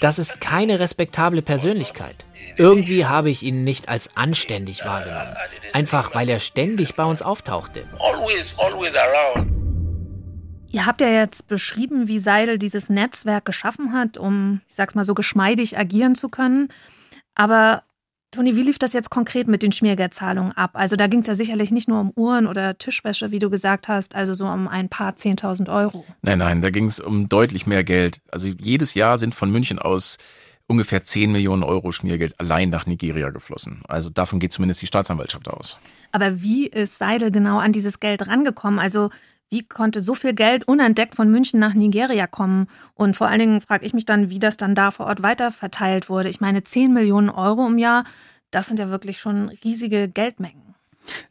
das 0.00 0.18
ist 0.18 0.40
keine 0.40 0.80
respektable 0.80 1.42
Persönlichkeit. 1.42 2.24
Irgendwie 2.56 3.06
habe 3.06 3.30
ich 3.30 3.42
ihn 3.42 3.64
nicht 3.64 3.88
als 3.88 4.16
anständig 4.16 4.84
wahrgenommen. 4.84 5.36
Einfach 5.72 6.14
weil 6.14 6.28
er 6.28 6.38
ständig 6.38 6.94
bei 6.94 7.04
uns 7.04 7.22
auftauchte. 7.22 7.84
Ihr 10.70 10.86
habt 10.86 11.00
ja 11.00 11.08
jetzt 11.08 11.48
beschrieben, 11.48 12.08
wie 12.08 12.18
Seidel 12.18 12.58
dieses 12.58 12.88
Netzwerk 12.88 13.44
geschaffen 13.44 13.92
hat, 13.92 14.16
um, 14.16 14.62
ich 14.68 14.74
sag's 14.74 14.94
mal 14.94 15.04
so, 15.04 15.14
geschmeidig 15.14 15.78
agieren 15.78 16.14
zu 16.14 16.28
können. 16.28 16.68
Aber 17.34 17.82
Toni, 18.32 18.56
wie 18.56 18.62
lief 18.62 18.78
das 18.78 18.94
jetzt 18.94 19.10
konkret 19.10 19.46
mit 19.46 19.62
den 19.62 19.72
Schmiergeldzahlungen 19.72 20.52
ab? 20.52 20.70
Also 20.72 20.96
da 20.96 21.06
ging 21.06 21.20
es 21.20 21.26
ja 21.26 21.34
sicherlich 21.34 21.70
nicht 21.70 21.86
nur 21.86 22.00
um 22.00 22.12
Uhren 22.16 22.46
oder 22.46 22.78
Tischwäsche, 22.78 23.30
wie 23.30 23.38
du 23.38 23.50
gesagt 23.50 23.88
hast, 23.88 24.14
also 24.14 24.32
so 24.32 24.46
um 24.46 24.68
ein 24.68 24.88
paar 24.88 25.16
Zehntausend 25.16 25.68
Euro. 25.68 26.06
Nein, 26.22 26.38
nein, 26.38 26.62
da 26.62 26.70
ging 26.70 26.86
es 26.86 26.98
um 26.98 27.28
deutlich 27.28 27.66
mehr 27.66 27.84
Geld. 27.84 28.22
Also 28.30 28.46
jedes 28.46 28.94
Jahr 28.94 29.18
sind 29.18 29.34
von 29.34 29.50
München 29.50 29.78
aus 29.78 30.16
ungefähr 30.66 31.04
10 31.04 31.30
Millionen 31.30 31.62
Euro 31.62 31.92
Schmiergeld 31.92 32.40
allein 32.40 32.70
nach 32.70 32.86
Nigeria 32.86 33.28
geflossen. 33.28 33.82
Also 33.86 34.08
davon 34.08 34.40
geht 34.40 34.54
zumindest 34.54 34.80
die 34.80 34.86
Staatsanwaltschaft 34.86 35.48
aus. 35.48 35.78
Aber 36.10 36.40
wie 36.40 36.66
ist 36.66 36.96
Seidel 36.96 37.30
genau 37.30 37.58
an 37.58 37.72
dieses 37.72 38.00
Geld 38.00 38.26
rangekommen? 38.26 38.78
Also 38.78 39.10
wie 39.52 39.62
konnte 39.62 40.00
so 40.00 40.14
viel 40.14 40.32
Geld 40.32 40.66
unentdeckt 40.66 41.14
von 41.14 41.30
München 41.30 41.60
nach 41.60 41.74
Nigeria 41.74 42.26
kommen? 42.26 42.68
Und 42.94 43.18
vor 43.18 43.28
allen 43.28 43.38
Dingen 43.38 43.60
frage 43.60 43.84
ich 43.84 43.92
mich 43.92 44.06
dann, 44.06 44.30
wie 44.30 44.38
das 44.38 44.56
dann 44.56 44.74
da 44.74 44.90
vor 44.90 45.06
Ort 45.06 45.22
weiterverteilt 45.22 46.08
wurde. 46.08 46.30
Ich 46.30 46.40
meine, 46.40 46.64
10 46.64 46.92
Millionen 46.92 47.28
Euro 47.28 47.66
im 47.66 47.76
Jahr, 47.76 48.04
das 48.50 48.68
sind 48.68 48.78
ja 48.78 48.88
wirklich 48.88 49.20
schon 49.20 49.50
riesige 49.62 50.08
Geldmengen. 50.08 50.74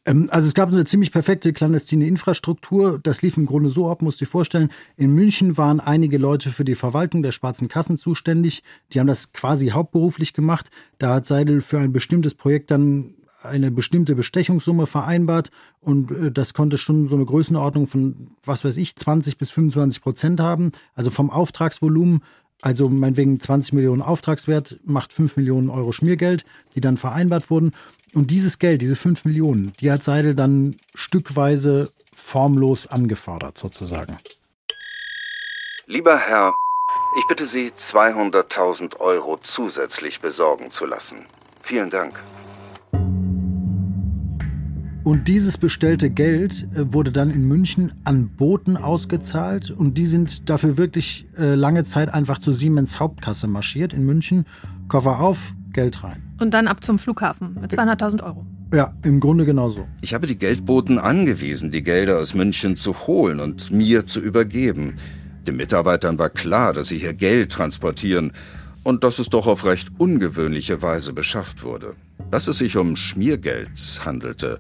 Ähm, 0.06 0.30
also 0.32 0.48
es 0.48 0.54
gab 0.54 0.70
eine 0.70 0.86
ziemlich 0.86 1.12
perfekte 1.12 1.52
clandestine 1.52 2.06
Infrastruktur. 2.06 3.00
Das 3.02 3.24
lief 3.24 3.38
im 3.38 3.48
Grunde 3.48 3.72
so 3.72 3.90
ab, 3.90 4.04
musst 4.04 4.22
du 4.22 4.26
dir 4.26 4.32
vorstellen. 4.32 4.70
In 4.98 5.16
München 5.16 5.58
waren 5.58 5.80
einige 5.80 6.20
Leute 6.20 6.52
für 6.52 6.66
die 6.66 6.76
Verwaltung 6.76 7.24
der 7.24 7.32
schwarzen 7.32 7.70
Kassen 7.70 7.98
zuständig. 7.98 8.62
Die 8.94 9.00
haben 9.00 9.08
das 9.08 9.34
quasi 9.34 9.70
hauptberuflich 9.70 10.34
gemacht. 10.34 10.70
Da 11.00 11.16
hat 11.16 11.26
Seidel 11.26 11.62
für 11.62 11.80
ein 11.80 11.92
bestimmtes 11.92 12.36
Projekt 12.36 12.70
dann 12.70 13.16
eine 13.44 13.72
bestimmte 13.72 14.16
Bestechungssumme 14.16 14.88
vereinbart 14.88 15.52
und 15.80 16.12
äh, 16.12 16.32
das 16.32 16.54
konnte 16.54 16.78
schon 16.78 17.08
so 17.08 17.16
eine 17.16 17.26
Größenordnung 17.26 17.88
von, 17.88 18.32
was 18.44 18.64
weiß 18.64 18.78
ich, 18.78 18.96
20 18.96 19.38
bis 19.38 19.52
25 19.52 20.02
Prozent 20.02 20.40
haben. 20.40 20.72
Also 20.96 21.10
vom 21.10 21.30
Auftragsvolumen, 21.30 22.24
also 22.62 22.90
meinetwegen 22.90 23.40
20 23.40 23.74
Millionen 23.74 24.02
Auftragswert, 24.02 24.80
macht 24.84 25.14
5 25.14 25.38
Millionen 25.38 25.70
Euro 25.70 25.92
Schmiergeld, 25.92 26.46
die 26.76 26.82
dann 26.82 26.98
vereinbart 26.98 27.50
wurden. 27.50 27.74
Und 28.14 28.32
dieses 28.32 28.60
Geld, 28.60 28.82
diese 28.82 28.96
5 28.96 29.26
Millionen, 29.26 29.74
die 29.80 29.92
hat 29.92 30.04
Seidel 30.04 30.36
dann 30.36 30.76
stückweise 30.94 31.92
formlos 32.14 32.88
angefordert, 32.88 33.58
sozusagen. 33.58 34.18
Lieber 35.88 36.18
Herr, 36.18 36.54
ich 37.18 37.26
bitte 37.28 37.46
Sie, 37.46 37.72
200.000 37.78 39.00
Euro 39.00 39.38
zusätzlich 39.38 40.20
besorgen 40.20 40.72
zu 40.72 40.86
lassen. 40.86 41.26
Vielen 41.64 41.90
Dank. 41.90 42.20
Und 45.04 45.28
dieses 45.28 45.58
bestellte 45.58 46.12
Geld 46.12 46.68
äh, 46.76 46.94
wurde 46.94 47.12
dann 47.12 47.32
in 47.32 47.48
München 47.48 47.94
an 48.04 48.30
Boten 48.30 48.78
ausgezahlt 48.78 49.72
und 49.72 49.98
die 49.98 50.06
sind 50.06 50.50
dafür 50.50 50.78
wirklich 50.78 51.26
äh, 51.38 51.56
lange 51.56 51.84
Zeit 51.86 52.14
einfach 52.14 52.38
zur 52.38 52.54
Siemens 52.54 53.00
Hauptkasse 53.00 53.48
marschiert 53.48 53.94
in 53.94 54.06
München. 54.06 54.46
Koffer 54.88 55.20
auf, 55.20 55.54
Geld 55.74 56.04
rein. 56.04 56.22
Und 56.40 56.54
dann 56.54 56.68
ab 56.68 56.84
zum 56.84 57.00
Flughafen 57.00 57.58
mit 57.60 57.74
200.000 57.74 58.24
Euro. 58.24 58.46
Ja, 58.74 58.94
im 59.04 59.20
Grunde 59.20 59.46
genauso. 59.46 59.88
Ich 60.02 60.14
habe 60.14 60.28
die 60.28 60.38
Geldboten 60.38 61.00
angewiesen, 61.00 61.72
die 61.72 61.82
Gelder 61.82 62.20
aus 62.20 62.36
München 62.36 62.76
zu 62.76 63.08
holen 63.08 63.40
und 63.40 63.72
mir 63.72 64.06
zu 64.06 64.20
übergeben. 64.20 64.94
Den 65.48 65.56
Mitarbeitern 65.56 66.20
war 66.20 66.30
klar, 66.30 66.74
dass 66.74 66.90
sie 66.90 66.98
hier 67.00 67.14
Geld 67.14 67.52
transportieren 67.52 68.34
und 68.84 69.04
dass 69.04 69.18
es 69.18 69.30
doch 69.30 69.48
auf 69.48 69.66
recht 69.66 69.90
ungewöhnliche 69.98 70.82
Weise 70.82 71.12
beschafft 71.12 71.64
wurde. 71.64 71.96
Dass 72.30 72.48
es 72.48 72.60
sich 72.60 72.78
um 72.78 72.96
Schmiergeld 72.96 73.72
handelte, 74.06 74.60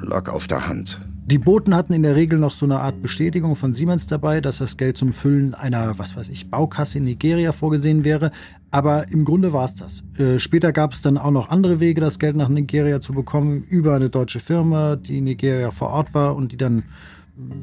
lag 0.00 0.28
auf 0.28 0.46
der 0.46 0.68
Hand. 0.68 1.00
Die 1.26 1.38
Boten 1.38 1.74
hatten 1.74 1.94
in 1.94 2.02
der 2.02 2.16
Regel 2.16 2.38
noch 2.38 2.52
so 2.52 2.66
eine 2.66 2.80
Art 2.80 3.00
Bestätigung 3.00 3.56
von 3.56 3.72
Siemens 3.72 4.06
dabei, 4.06 4.42
dass 4.42 4.58
das 4.58 4.76
Geld 4.76 4.98
zum 4.98 5.14
Füllen 5.14 5.54
einer, 5.54 5.98
was 5.98 6.16
weiß 6.16 6.28
ich, 6.28 6.50
Baukasse 6.50 6.98
in 6.98 7.04
Nigeria 7.04 7.52
vorgesehen 7.52 8.04
wäre. 8.04 8.30
Aber 8.70 9.08
im 9.08 9.24
Grunde 9.24 9.54
war 9.54 9.64
es 9.64 9.74
das. 9.74 10.02
Äh, 10.18 10.38
später 10.38 10.70
gab 10.72 10.92
es 10.92 11.00
dann 11.00 11.16
auch 11.16 11.30
noch 11.30 11.48
andere 11.48 11.80
Wege, 11.80 12.02
das 12.02 12.18
Geld 12.18 12.36
nach 12.36 12.50
Nigeria 12.50 13.00
zu 13.00 13.14
bekommen, 13.14 13.62
über 13.62 13.94
eine 13.94 14.10
deutsche 14.10 14.38
Firma, 14.38 14.96
die 14.96 15.18
in 15.18 15.24
Nigeria 15.24 15.70
vor 15.70 15.88
Ort 15.88 16.12
war 16.12 16.36
und 16.36 16.52
die 16.52 16.58
dann 16.58 16.82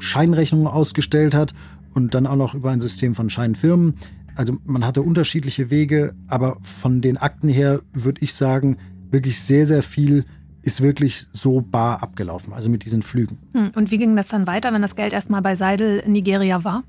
Scheinrechnungen 0.00 0.66
ausgestellt 0.66 1.34
hat 1.34 1.54
und 1.94 2.14
dann 2.14 2.26
auch 2.26 2.36
noch 2.36 2.54
über 2.54 2.70
ein 2.70 2.80
System 2.80 3.14
von 3.14 3.30
Scheinfirmen. 3.30 3.94
Also 4.34 4.56
man 4.64 4.84
hatte 4.84 5.02
unterschiedliche 5.02 5.70
Wege, 5.70 6.14
aber 6.26 6.56
von 6.62 7.00
den 7.00 7.16
Akten 7.16 7.48
her 7.48 7.80
würde 7.92 8.22
ich 8.24 8.34
sagen, 8.34 8.78
wirklich 9.10 9.40
sehr, 9.40 9.66
sehr 9.66 9.82
viel 9.82 10.24
ist 10.62 10.80
wirklich 10.80 11.26
so 11.32 11.60
bar 11.60 12.02
abgelaufen, 12.02 12.52
also 12.52 12.68
mit 12.68 12.84
diesen 12.84 13.02
Flügen. 13.02 13.38
Hm, 13.52 13.72
und 13.74 13.90
wie 13.90 13.98
ging 13.98 14.16
das 14.16 14.28
dann 14.28 14.46
weiter, 14.46 14.72
wenn 14.72 14.82
das 14.82 14.96
Geld 14.96 15.12
erstmal 15.12 15.42
bei 15.42 15.54
Seidel 15.54 15.98
in 15.98 16.12
Nigeria 16.12 16.64
war? 16.64 16.84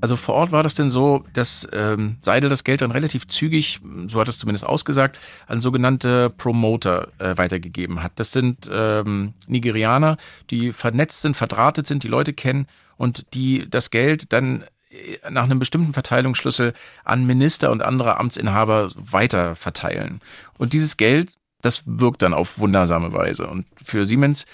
Also 0.00 0.14
vor 0.14 0.36
Ort 0.36 0.52
war 0.52 0.62
das 0.62 0.74
denn 0.74 0.90
so, 0.90 1.24
dass 1.32 1.68
ähm, 1.72 2.18
Seidel 2.20 2.50
das 2.50 2.62
Geld 2.62 2.82
dann 2.82 2.92
relativ 2.92 3.26
zügig, 3.26 3.80
so 4.06 4.20
hat 4.20 4.28
es 4.28 4.38
zumindest 4.38 4.64
ausgesagt, 4.64 5.18
an 5.46 5.60
sogenannte 5.60 6.30
Promoter 6.30 7.08
äh, 7.18 7.36
weitergegeben 7.36 8.02
hat. 8.02 8.12
Das 8.16 8.32
sind 8.32 8.70
ähm, 8.72 9.34
Nigerianer, 9.48 10.16
die 10.50 10.72
vernetzt 10.72 11.22
sind, 11.22 11.36
verdrahtet 11.36 11.88
sind, 11.88 12.04
die 12.04 12.08
Leute 12.08 12.32
kennen 12.32 12.66
und 12.96 13.34
die 13.34 13.68
das 13.68 13.90
Geld 13.90 14.32
dann 14.32 14.62
äh, 14.90 15.30
nach 15.30 15.44
einem 15.44 15.58
bestimmten 15.58 15.92
Verteilungsschlüssel 15.92 16.74
an 17.04 17.26
Minister 17.26 17.72
und 17.72 17.82
andere 17.82 18.18
Amtsinhaber 18.18 18.90
weiter 18.94 19.56
verteilen. 19.56 20.20
Und 20.58 20.74
dieses 20.74 20.96
Geld 20.96 21.37
das 21.62 21.82
wirkt 21.86 22.22
dann 22.22 22.34
auf 22.34 22.58
wundersame 22.58 23.12
Weise. 23.12 23.46
Und 23.46 23.66
für 23.82 24.06
Siemens 24.06 24.46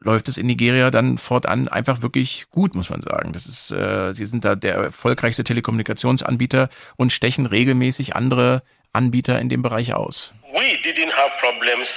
läuft 0.00 0.28
es 0.28 0.36
in 0.36 0.46
Nigeria 0.46 0.90
dann 0.90 1.18
fortan 1.18 1.68
einfach 1.68 2.02
wirklich 2.02 2.46
gut, 2.50 2.74
muss 2.74 2.90
man 2.90 3.00
sagen. 3.00 3.32
Das 3.32 3.46
ist, 3.46 3.70
äh, 3.70 4.12
sie 4.12 4.26
sind 4.26 4.44
da 4.44 4.54
der 4.54 4.74
erfolgreichste 4.74 5.44
Telekommunikationsanbieter 5.44 6.68
und 6.96 7.12
stechen 7.12 7.46
regelmäßig 7.46 8.14
andere 8.14 8.62
Anbieter 8.92 9.40
in 9.40 9.48
dem 9.48 9.62
Bereich 9.62 9.94
aus. 9.94 10.32
We 10.52 10.76
didn't 10.82 11.12
have 11.12 11.32
problems 11.40 11.94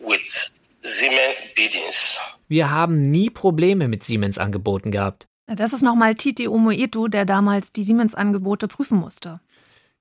with 0.00 0.52
Siemens 0.82 1.36
biddings. 1.54 2.18
Wir 2.48 2.70
haben 2.70 3.02
nie 3.02 3.30
Probleme 3.30 3.88
mit 3.88 4.02
Siemens 4.02 4.38
Angeboten 4.38 4.90
gehabt. 4.90 5.26
Das 5.46 5.72
ist 5.72 5.82
nochmal 5.82 6.14
Titi 6.14 6.48
Omoetu, 6.48 7.08
der 7.08 7.24
damals 7.24 7.72
die 7.72 7.84
Siemens-Angebote 7.84 8.68
prüfen 8.68 8.98
musste. 8.98 9.40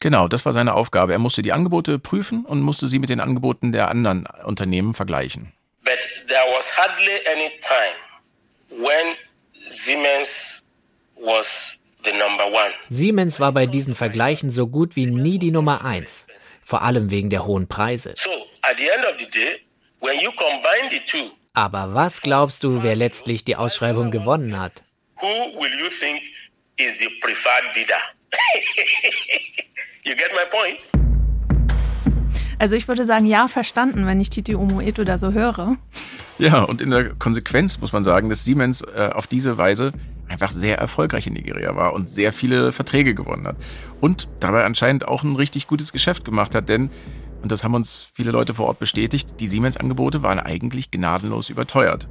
Genau, 0.01 0.27
das 0.27 0.45
war 0.45 0.51
seine 0.51 0.73
Aufgabe. 0.73 1.13
Er 1.13 1.19
musste 1.19 1.41
die 1.43 1.53
Angebote 1.53 1.97
prüfen 1.99 2.43
und 2.45 2.59
musste 2.61 2.87
sie 2.87 2.99
mit 2.99 3.09
den 3.09 3.19
Angeboten 3.21 3.71
der 3.71 3.87
anderen 3.89 4.25
Unternehmen 4.43 4.93
vergleichen. 4.93 5.53
But 5.83 5.99
there 6.27 6.43
was 6.53 6.65
hardly 6.77 7.19
any 7.33 7.51
time 7.61 8.83
when 8.83 9.15
Siemens 9.53 10.65
was 11.15 11.81
the 12.03 12.11
number 12.11 12.47
one. 12.47 12.71
Siemens 12.89 13.39
war 13.39 13.51
bei 13.53 13.67
diesen 13.67 13.95
Vergleichen 13.95 14.51
so 14.51 14.67
gut 14.67 14.95
wie 14.95 15.05
nie 15.05 15.37
die 15.39 15.51
Nummer 15.51 15.85
eins. 15.85 16.27
Vor 16.63 16.81
allem 16.81 17.11
wegen 17.11 17.29
der 17.29 17.45
hohen 17.45 17.67
Preise. 17.67 18.13
So, 18.17 18.29
at 18.63 18.79
the 18.79 18.87
end 18.89 19.05
of 19.05 19.15
the 19.19 19.29
day, 19.29 19.59
when 19.99 20.19
you 20.19 20.31
combine 20.31 20.89
the 20.89 20.99
two, 21.05 21.29
Aber 21.53 21.93
was 21.93 22.21
glaubst 22.21 22.63
du, 22.63 22.81
wer 22.81 22.95
letztlich 22.95 23.43
die 23.43 23.55
Ausschreibung 23.55 24.09
gewonnen 24.11 24.59
hat? 24.59 24.83
who 25.21 25.27
will 25.59 25.71
you 25.79 25.89
think 25.89 26.23
is 26.77 26.97
the 26.97 27.07
preferred 27.21 27.71
bidder? 27.75 28.01
you 30.03 30.15
get 30.15 30.31
my 30.33 30.45
point? 30.49 30.87
Also 32.59 32.75
ich 32.75 32.87
würde 32.87 33.05
sagen, 33.05 33.25
ja, 33.25 33.47
verstanden, 33.47 34.05
wenn 34.05 34.21
ich 34.21 34.29
Titi 34.29 34.55
Omoeto 34.55 35.03
da 35.03 35.17
so 35.17 35.31
höre. 35.31 35.77
Ja, 36.37 36.61
und 36.63 36.81
in 36.81 36.91
der 36.91 37.15
Konsequenz 37.15 37.79
muss 37.79 37.91
man 37.91 38.03
sagen, 38.03 38.29
dass 38.29 38.45
Siemens 38.45 38.81
äh, 38.81 39.09
auf 39.13 39.27
diese 39.27 39.57
Weise 39.57 39.93
einfach 40.27 40.49
sehr 40.49 40.77
erfolgreich 40.77 41.27
in 41.27 41.33
Nigeria 41.33 41.75
war 41.75 41.93
und 41.93 42.07
sehr 42.07 42.31
viele 42.31 42.71
Verträge 42.71 43.13
gewonnen 43.13 43.47
hat. 43.47 43.57
Und 43.99 44.29
dabei 44.39 44.63
anscheinend 44.63 45.07
auch 45.07 45.23
ein 45.23 45.35
richtig 45.35 45.67
gutes 45.67 45.91
Geschäft 45.91 46.23
gemacht 46.23 46.55
hat, 46.55 46.69
denn 46.69 46.89
und 47.41 47.51
das 47.51 47.63
haben 47.63 47.73
uns 47.73 48.09
viele 48.13 48.31
Leute 48.31 48.53
vor 48.53 48.67
Ort 48.67 48.79
bestätigt, 48.79 49.39
die 49.39 49.47
Siemens-Angebote 49.47 50.23
waren 50.23 50.39
eigentlich 50.39 50.91
gnadenlos 50.91 51.49
überteuert. 51.49 52.07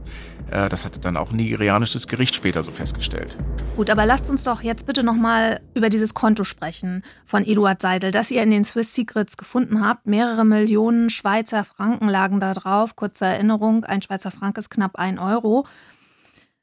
Äh, 0.51 0.69
das 0.69 0.85
hatte 0.85 1.01
dann 1.01 1.17
auch 1.17 1.31
ein 1.31 1.37
nigerianisches 1.37 2.09
Gericht 2.09 2.35
später 2.35 2.63
so 2.63 2.73
festgestellt. 2.73 3.37
Gut, 3.77 3.91
aber 3.91 4.07
lasst 4.07 4.29
uns 4.29 4.45
doch 4.45 4.63
jetzt 4.63 4.87
bitte 4.87 5.03
nochmal 5.03 5.61
über 5.75 5.89
dieses 5.89 6.15
Konto 6.15 6.45
sprechen 6.45 7.03
von 7.25 7.45
Eduard 7.45 7.81
Seidel, 7.81 8.11
das 8.11 8.31
ihr 8.31 8.43
in 8.43 8.51
den 8.51 8.65
Swiss 8.65 8.95
Secrets 8.95 9.37
gefunden 9.37 9.85
habt. 9.85 10.07
Mehrere 10.07 10.45
Millionen 10.45 11.11
Schweizer 11.11 11.65
Franken 11.65 12.09
lagen 12.09 12.41
da 12.41 12.55
drauf. 12.55 12.97
Kurze 12.97 13.27
Erinnerung, 13.27 13.85
ein 13.85 14.03
Schweizer 14.03 14.31
Frank 14.31 14.59
ist 14.59 14.71
knapp 14.71 14.97
ein 14.97 15.19
Euro. 15.19 15.67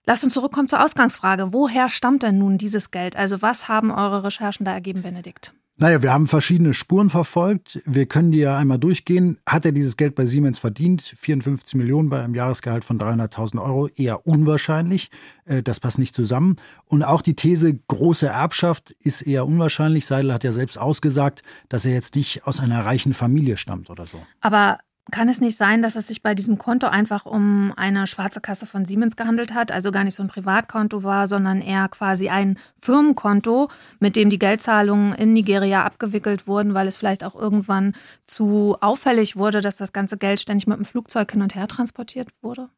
Lasst 0.06 0.24
uns 0.24 0.34
zurückkommen 0.34 0.70
zur 0.70 0.82
Ausgangsfrage. 0.84 1.52
Woher 1.52 1.90
stammt 1.90 2.24
denn 2.24 2.38
nun 2.38 2.58
dieses 2.58 2.92
Geld? 2.92 3.18
Also 3.18 3.42
was 3.42 3.68
haben 3.68 3.92
eure 3.92 4.24
Recherchen 4.24 4.66
da 4.66 4.72
ergeben, 4.72 5.02
Benedikt? 5.02 5.54
Naja, 5.80 6.02
wir 6.02 6.12
haben 6.12 6.26
verschiedene 6.26 6.74
Spuren 6.74 7.12
verfolgt. 7.12 7.80
Wir 7.86 8.08
können 8.08 8.32
die 8.32 8.40
ja 8.40 8.58
einmal 8.58 8.80
durchgehen. 8.80 9.38
Hat 9.46 9.64
er 9.64 9.72
dieses 9.72 9.96
Geld 9.96 10.16
bei 10.16 10.26
Siemens 10.26 10.58
verdient? 10.58 11.04
54 11.04 11.76
Millionen 11.76 12.10
bei 12.10 12.24
einem 12.24 12.34
Jahresgehalt 12.34 12.84
von 12.84 13.00
300.000 13.00 13.62
Euro? 13.62 13.88
Eher 13.88 14.26
unwahrscheinlich. 14.26 15.12
Äh, 15.46 15.62
das 15.62 15.80
passt 15.80 16.00
nicht 16.00 16.16
zusammen. 16.16 16.56
Und 16.86 17.04
auch 17.04 17.22
die 17.22 17.36
These 17.36 17.78
große 17.88 18.26
Erbschaft 18.26 18.90
ist 19.02 19.22
eher 19.22 19.46
unwahrscheinlich. 19.46 20.08
Seidel 20.08 20.34
hat 20.34 20.44
ja 20.44 20.52
selbst 20.52 20.80
ausgesagt, 20.80 21.44
dass 21.70 21.86
er 21.86 21.94
jetzt 21.94 22.16
nicht 22.16 22.48
aus 22.48 22.60
einer 22.60 22.84
reichen 22.84 23.14
Familie 23.14 23.58
stammt 23.58 23.92
oder 23.92 24.08
so. 24.08 24.20
Aber 24.42 24.80
kann 25.12 25.30
es 25.30 25.42
nicht 25.42 25.58
sein, 25.58 25.82
dass 25.82 25.96
es 25.96 26.08
sich 26.08 26.22
bei 26.22 26.36
diesem 26.36 26.58
Konto 26.58 26.88
einfach 26.88 27.26
um 27.26 27.74
eine 27.76 28.08
schwarze 28.08 28.42
Kasse 28.42 28.66
von 28.66 28.86
Siemens 28.86 29.16
gehandelt 29.16 29.54
hat, 29.54 29.72
also 29.72 29.92
gar 29.92 30.04
nicht 30.04 30.16
so 30.16 30.24
ein 30.24 30.30
Privatkonto 30.30 31.04
war, 31.04 31.28
sondern 31.28 31.62
eher 31.62 31.88
quasi 31.90 32.30
ein 32.30 32.60
Firmenkonto, 32.82 33.70
mit 34.00 34.16
dem 34.16 34.30
die 34.30 34.40
Geldzahlungen 34.40 35.14
in 35.14 35.34
Nigeria 35.34 35.84
abgewickelt 35.84 36.48
wurden, 36.48 36.74
weil 36.74 36.88
es 36.88 36.98
vielleicht 36.98 37.24
auch 37.24 37.36
irgendwann 37.36 37.96
zu 38.26 38.78
auffällig 38.82 39.36
wurde, 39.36 39.62
dass 39.62 39.78
das 39.78 39.94
ganze 39.94 40.18
Geld 40.18 40.40
ständig 40.40 40.68
mit 40.68 40.78
dem 40.78 40.86
Flugzeug 40.86 41.32
hin 41.32 41.42
und 41.42 41.56
her 41.56 41.68
transportiert 41.68 42.30
wurde? 42.42 42.70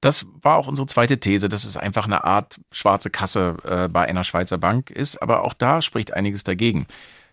Das 0.00 0.26
war 0.42 0.56
auch 0.56 0.68
unsere 0.68 0.86
zweite 0.86 1.18
These, 1.18 1.48
dass 1.48 1.64
es 1.64 1.76
einfach 1.76 2.04
eine 2.04 2.24
Art 2.24 2.60
schwarze 2.70 3.10
Kasse 3.10 3.56
äh, 3.64 3.88
bei 3.88 4.06
einer 4.06 4.24
Schweizer 4.24 4.58
Bank 4.58 4.90
ist, 4.90 5.20
aber 5.22 5.42
auch 5.42 5.54
da 5.54 5.80
spricht 5.80 6.12
einiges 6.12 6.44
dagegen. 6.44 6.86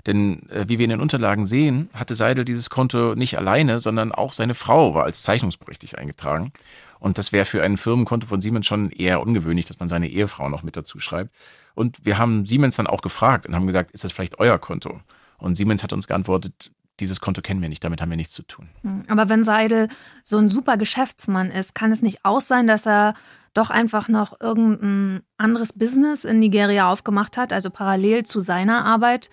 Denn 0.06 0.50
äh, 0.50 0.66
wie 0.68 0.80
wir 0.80 0.84
in 0.84 0.90
den 0.90 1.00
Unterlagen 1.00 1.46
sehen, 1.46 1.90
hatte 1.94 2.16
Seidel 2.16 2.46
dieses 2.46 2.70
Konto 2.70 3.16
nicht 3.16 3.38
alleine, 3.38 3.80
sondern 3.80 4.12
auch 4.12 4.34
seine 4.34 4.54
Frau 4.54 4.94
war 4.94 5.06
als 5.06 5.24
zeichnungsberechtigt 5.24 5.98
eingetragen. 5.98 6.52
Und 7.00 7.18
das 7.18 7.32
wäre 7.32 7.46
für 7.46 7.64
ein 7.64 7.78
Firmenkonto 7.78 8.28
von 8.28 8.42
Siemens 8.42 8.66
schon 8.66 8.90
eher 8.90 9.22
ungewöhnlich, 9.22 9.66
dass 9.66 9.80
man 9.80 9.90
seine 9.90 10.10
Ehefrau 10.10 10.50
noch 10.50 10.64
mit 10.64 10.78
dazu 10.78 11.00
schreibt. 11.00 11.34
Und 11.76 12.06
wir 12.06 12.18
haben 12.18 12.46
Siemens 12.46 12.76
dann 12.76 12.88
auch 12.88 13.02
gefragt 13.02 13.46
und 13.46 13.56
haben 13.56 13.68
gesagt, 13.68 13.92
ist 13.92 14.04
das 14.04 14.12
vielleicht 14.12 14.40
euer 14.40 14.60
Konto? 14.60 15.02
Und 15.38 15.56
Siemens 15.56 15.84
hat 15.84 15.92
uns 15.94 16.08
geantwortet, 16.08 16.72
dieses 17.00 17.20
Konto 17.20 17.42
kennen 17.42 17.62
wir 17.62 17.70
nicht, 17.70 17.84
damit 17.84 18.02
haben 18.02 18.10
wir 18.10 18.18
nichts 18.18 18.34
zu 18.34 18.44
tun. 18.44 18.70
Hm, 18.82 19.04
aber 19.08 19.28
wenn 19.28 19.44
Seidel 19.44 19.88
so 20.22 20.38
ein 20.38 20.50
super 20.50 20.78
Geschäftsmann 20.78 21.52
ist, 21.52 21.76
kann 21.76 21.92
es 21.92 22.02
nicht 22.02 22.24
auch 22.24 22.42
sein, 22.42 22.68
dass 22.68 22.86
er 22.86 23.16
doch 23.54 23.70
einfach 23.70 24.08
noch 24.08 24.40
irgendein 24.40 25.22
anderes 25.38 25.74
Business 25.74 26.24
in 26.24 26.40
Nigeria 26.40 26.90
aufgemacht 26.90 27.38
hat, 27.38 27.54
also 27.54 27.70
parallel 27.70 28.24
zu 28.24 28.40
seiner 28.40 28.86
Arbeit? 28.86 29.30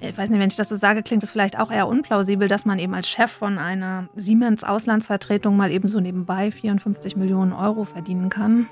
Ich 0.00 0.16
weiß 0.16 0.30
nicht, 0.30 0.40
wenn 0.40 0.48
ich 0.48 0.56
das 0.56 0.68
so 0.68 0.76
sage, 0.76 1.02
klingt 1.02 1.22
es 1.22 1.30
vielleicht 1.30 1.58
auch 1.58 1.70
eher 1.70 1.88
unplausibel, 1.88 2.46
dass 2.48 2.64
man 2.64 2.78
eben 2.78 2.94
als 2.94 3.08
Chef 3.08 3.30
von 3.30 3.58
einer 3.58 4.08
Siemens-Auslandsvertretung 4.14 5.56
mal 5.56 5.72
eben 5.72 5.88
so 5.88 6.00
nebenbei 6.00 6.50
54 6.50 7.16
Millionen 7.16 7.52
Euro 7.52 7.84
verdienen 7.84 8.28
kann. 8.28 8.68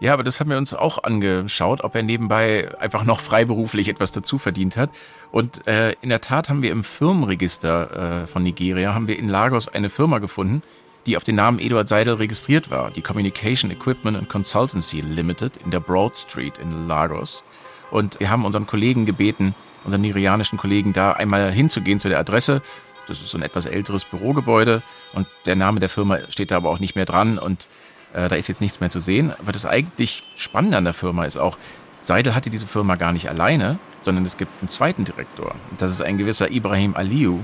Ja, 0.00 0.14
aber 0.14 0.24
das 0.24 0.40
haben 0.40 0.48
wir 0.48 0.56
uns 0.56 0.72
auch 0.72 1.04
angeschaut, 1.04 1.84
ob 1.84 1.94
er 1.94 2.02
nebenbei 2.02 2.74
einfach 2.80 3.04
noch 3.04 3.20
freiberuflich 3.20 3.88
etwas 3.88 4.12
dazu 4.12 4.38
verdient 4.38 4.78
hat. 4.78 4.90
Und 5.30 5.66
äh, 5.66 5.92
in 6.00 6.08
der 6.08 6.22
Tat 6.22 6.48
haben 6.48 6.62
wir 6.62 6.72
im 6.72 6.84
Firmenregister 6.84 8.22
äh, 8.22 8.26
von 8.26 8.42
Nigeria, 8.42 8.94
haben 8.94 9.08
wir 9.08 9.18
in 9.18 9.28
Lagos 9.28 9.68
eine 9.68 9.90
Firma 9.90 10.18
gefunden, 10.18 10.62
die 11.04 11.18
auf 11.18 11.24
den 11.24 11.34
Namen 11.34 11.58
Eduard 11.58 11.88
Seidel 11.88 12.14
registriert 12.14 12.70
war, 12.70 12.90
die 12.90 13.02
Communication 13.02 13.70
Equipment 13.70 14.16
and 14.16 14.30
Consultancy 14.30 15.02
Limited 15.02 15.58
in 15.58 15.70
der 15.70 15.80
Broad 15.80 16.16
Street 16.16 16.58
in 16.58 16.88
Lagos. 16.88 17.44
Und 17.90 18.18
wir 18.20 18.30
haben 18.30 18.46
unseren 18.46 18.66
Kollegen 18.66 19.04
gebeten, 19.04 19.54
unseren 19.84 20.00
nigerianischen 20.00 20.58
Kollegen, 20.58 20.92
da 20.92 21.12
einmal 21.12 21.50
hinzugehen 21.50 22.00
zu 22.00 22.08
der 22.08 22.18
Adresse. 22.18 22.62
Das 23.06 23.20
ist 23.20 23.30
so 23.30 23.38
ein 23.38 23.42
etwas 23.42 23.66
älteres 23.66 24.04
Bürogebäude 24.04 24.82
und 25.12 25.26
der 25.46 25.56
Name 25.56 25.80
der 25.80 25.88
Firma 25.88 26.18
steht 26.28 26.50
da 26.50 26.56
aber 26.56 26.70
auch 26.70 26.78
nicht 26.78 26.94
mehr 26.94 27.06
dran 27.06 27.38
und 27.38 27.66
äh, 28.12 28.28
da 28.28 28.36
ist 28.36 28.48
jetzt 28.48 28.60
nichts 28.60 28.80
mehr 28.80 28.90
zu 28.90 29.00
sehen. 29.00 29.32
Aber 29.38 29.52
das 29.52 29.66
eigentlich 29.66 30.24
Spannende 30.36 30.76
an 30.76 30.84
der 30.84 30.94
Firma 30.94 31.24
ist 31.24 31.36
auch, 31.36 31.56
Seidel 32.02 32.34
hatte 32.34 32.50
diese 32.50 32.66
Firma 32.66 32.94
gar 32.94 33.12
nicht 33.12 33.28
alleine, 33.28 33.78
sondern 34.04 34.24
es 34.24 34.36
gibt 34.36 34.52
einen 34.60 34.68
zweiten 34.68 35.04
Direktor. 35.04 35.54
Und 35.70 35.82
das 35.82 35.90
ist 35.90 36.02
ein 36.02 36.18
gewisser 36.18 36.50
Ibrahim 36.50 36.94
Aliou, 36.96 37.40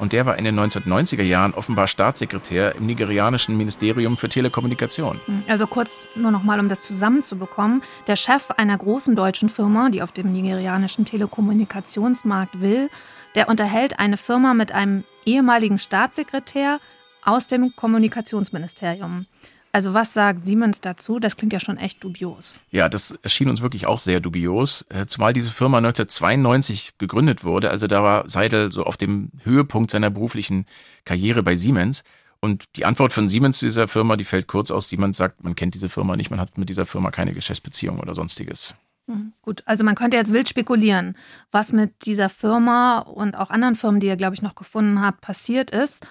und 0.00 0.12
der 0.12 0.26
war 0.26 0.38
in 0.38 0.44
den 0.44 0.58
1990er 0.58 1.22
Jahren 1.22 1.52
offenbar 1.54 1.86
Staatssekretär 1.86 2.74
im 2.74 2.86
nigerianischen 2.86 3.56
Ministerium 3.56 4.16
für 4.16 4.28
Telekommunikation. 4.28 5.20
Also 5.46 5.66
kurz 5.66 6.08
nur 6.16 6.30
noch 6.30 6.42
mal, 6.42 6.58
um 6.58 6.68
das 6.68 6.80
zusammenzubekommen. 6.80 7.82
Der 8.06 8.16
Chef 8.16 8.50
einer 8.50 8.76
großen 8.76 9.14
deutschen 9.14 9.48
Firma, 9.48 9.90
die 9.90 10.02
auf 10.02 10.12
dem 10.12 10.32
nigerianischen 10.32 11.04
Telekommunikationsmarkt 11.04 12.60
will, 12.60 12.88
der 13.34 13.48
unterhält 13.48 13.98
eine 13.98 14.16
Firma 14.16 14.54
mit 14.54 14.72
einem 14.72 15.04
ehemaligen 15.24 15.78
Staatssekretär 15.78 16.80
aus 17.22 17.46
dem 17.46 17.76
Kommunikationsministerium. 17.76 19.26
Also 19.72 19.94
was 19.94 20.12
sagt 20.12 20.44
Siemens 20.44 20.80
dazu? 20.80 21.20
Das 21.20 21.36
klingt 21.36 21.52
ja 21.52 21.60
schon 21.60 21.76
echt 21.76 22.02
dubios. 22.02 22.58
Ja, 22.70 22.88
das 22.88 23.12
erschien 23.22 23.48
uns 23.48 23.62
wirklich 23.62 23.86
auch 23.86 24.00
sehr 24.00 24.20
dubios, 24.20 24.84
äh, 24.88 25.06
zumal 25.06 25.32
diese 25.32 25.52
Firma 25.52 25.78
1992 25.78 26.98
gegründet 26.98 27.44
wurde. 27.44 27.70
Also 27.70 27.86
da 27.86 28.02
war 28.02 28.28
Seidel 28.28 28.72
so 28.72 28.82
auf 28.82 28.96
dem 28.96 29.30
Höhepunkt 29.44 29.90
seiner 29.90 30.10
beruflichen 30.10 30.66
Karriere 31.04 31.42
bei 31.42 31.56
Siemens. 31.56 32.02
Und 32.40 32.64
die 32.76 32.84
Antwort 32.84 33.12
von 33.12 33.28
Siemens 33.28 33.58
zu 33.58 33.66
dieser 33.66 33.86
Firma, 33.86 34.16
die 34.16 34.24
fällt 34.24 34.48
kurz 34.48 34.70
aus. 34.70 34.88
Siemens 34.88 35.18
sagt, 35.18 35.44
man 35.44 35.54
kennt 35.54 35.74
diese 35.74 35.88
Firma 35.88 36.16
nicht, 36.16 36.30
man 36.30 36.40
hat 36.40 36.58
mit 36.58 36.68
dieser 36.68 36.86
Firma 36.86 37.10
keine 37.10 37.32
Geschäftsbeziehung 37.32 38.00
oder 38.00 38.14
sonstiges. 38.14 38.74
Mhm. 39.06 39.34
Gut, 39.42 39.62
also 39.66 39.84
man 39.84 39.94
könnte 39.94 40.16
jetzt 40.16 40.32
wild 40.32 40.48
spekulieren, 40.48 41.16
was 41.52 41.72
mit 41.72 42.06
dieser 42.06 42.28
Firma 42.28 43.00
und 43.00 43.36
auch 43.36 43.50
anderen 43.50 43.76
Firmen, 43.76 44.00
die 44.00 44.06
ihr, 44.06 44.16
glaube 44.16 44.34
ich, 44.34 44.42
noch 44.42 44.54
gefunden 44.54 45.00
habt, 45.02 45.20
passiert 45.20 45.70
ist 45.70 46.06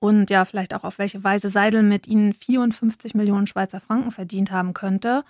und 0.00 0.30
ja, 0.30 0.44
vielleicht 0.44 0.74
auch 0.74 0.84
auf 0.84 0.98
welche 0.98 1.24
Weise 1.24 1.48
Seidel 1.48 1.82
mit 1.82 2.06
ihnen 2.06 2.32
54 2.32 3.14
Millionen 3.14 3.46
Schweizer 3.46 3.80
Franken 3.80 4.10
verdient 4.10 4.50
haben 4.50 4.74
könnte. 4.74 5.24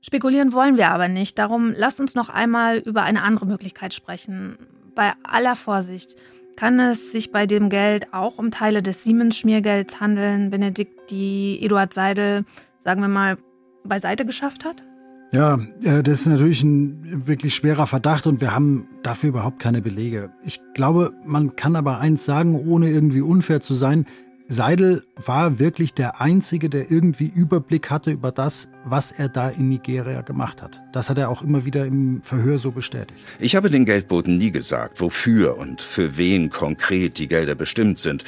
Spekulieren 0.00 0.52
wollen 0.52 0.76
wir 0.76 0.90
aber 0.90 1.08
nicht. 1.08 1.38
Darum 1.38 1.72
lasst 1.74 2.00
uns 2.00 2.14
noch 2.14 2.28
einmal 2.28 2.78
über 2.78 3.02
eine 3.04 3.22
andere 3.22 3.46
Möglichkeit 3.46 3.94
sprechen. 3.94 4.58
Bei 4.94 5.12
aller 5.22 5.56
Vorsicht. 5.56 6.16
Kann 6.56 6.78
es 6.80 7.12
sich 7.12 7.32
bei 7.32 7.46
dem 7.46 7.70
Geld 7.70 8.12
auch 8.12 8.36
um 8.36 8.50
Teile 8.50 8.82
des 8.82 9.04
Siemens-Schmiergelds 9.04 10.00
handeln, 10.00 10.50
Benedikt, 10.50 11.10
die 11.10 11.58
Eduard 11.62 11.94
Seidel, 11.94 12.44
sagen 12.78 13.00
wir 13.00 13.08
mal, 13.08 13.38
beiseite 13.84 14.26
geschafft 14.26 14.66
hat? 14.66 14.82
Ja, 15.32 15.58
äh, 15.82 16.02
das 16.02 16.20
ist 16.20 16.26
natürlich 16.26 16.62
ein 16.62 17.26
wirklich 17.26 17.54
schwerer 17.54 17.86
Verdacht 17.86 18.26
und 18.26 18.42
wir 18.42 18.54
haben 18.54 18.86
dafür 19.02 19.30
überhaupt 19.30 19.58
keine 19.60 19.80
Belege. 19.80 20.30
Ich 20.44 20.60
glaube, 20.74 21.14
man 21.24 21.56
kann 21.56 21.74
aber 21.74 21.98
eins 21.98 22.26
sagen, 22.26 22.54
ohne 22.54 22.90
irgendwie 22.90 23.22
unfair 23.22 23.62
zu 23.62 23.72
sein. 23.72 24.06
Seidel 24.48 25.06
war 25.16 25.58
wirklich 25.58 25.94
der 25.94 26.20
Einzige, 26.20 26.68
der 26.68 26.90
irgendwie 26.90 27.32
Überblick 27.34 27.88
hatte 27.88 28.10
über 28.10 28.30
das, 28.30 28.68
was 28.84 29.10
er 29.10 29.30
da 29.30 29.48
in 29.48 29.70
Nigeria 29.70 30.20
gemacht 30.20 30.60
hat. 30.60 30.82
Das 30.92 31.08
hat 31.08 31.16
er 31.16 31.30
auch 31.30 31.40
immer 31.40 31.64
wieder 31.64 31.86
im 31.86 32.20
Verhör 32.22 32.58
so 32.58 32.70
bestätigt. 32.70 33.18
Ich 33.38 33.56
habe 33.56 33.70
den 33.70 33.86
Geldboten 33.86 34.36
nie 34.36 34.50
gesagt, 34.50 35.00
wofür 35.00 35.56
und 35.56 35.80
für 35.80 36.18
wen 36.18 36.50
konkret 36.50 37.18
die 37.18 37.28
Gelder 37.28 37.54
bestimmt 37.54 37.98
sind. 37.98 38.24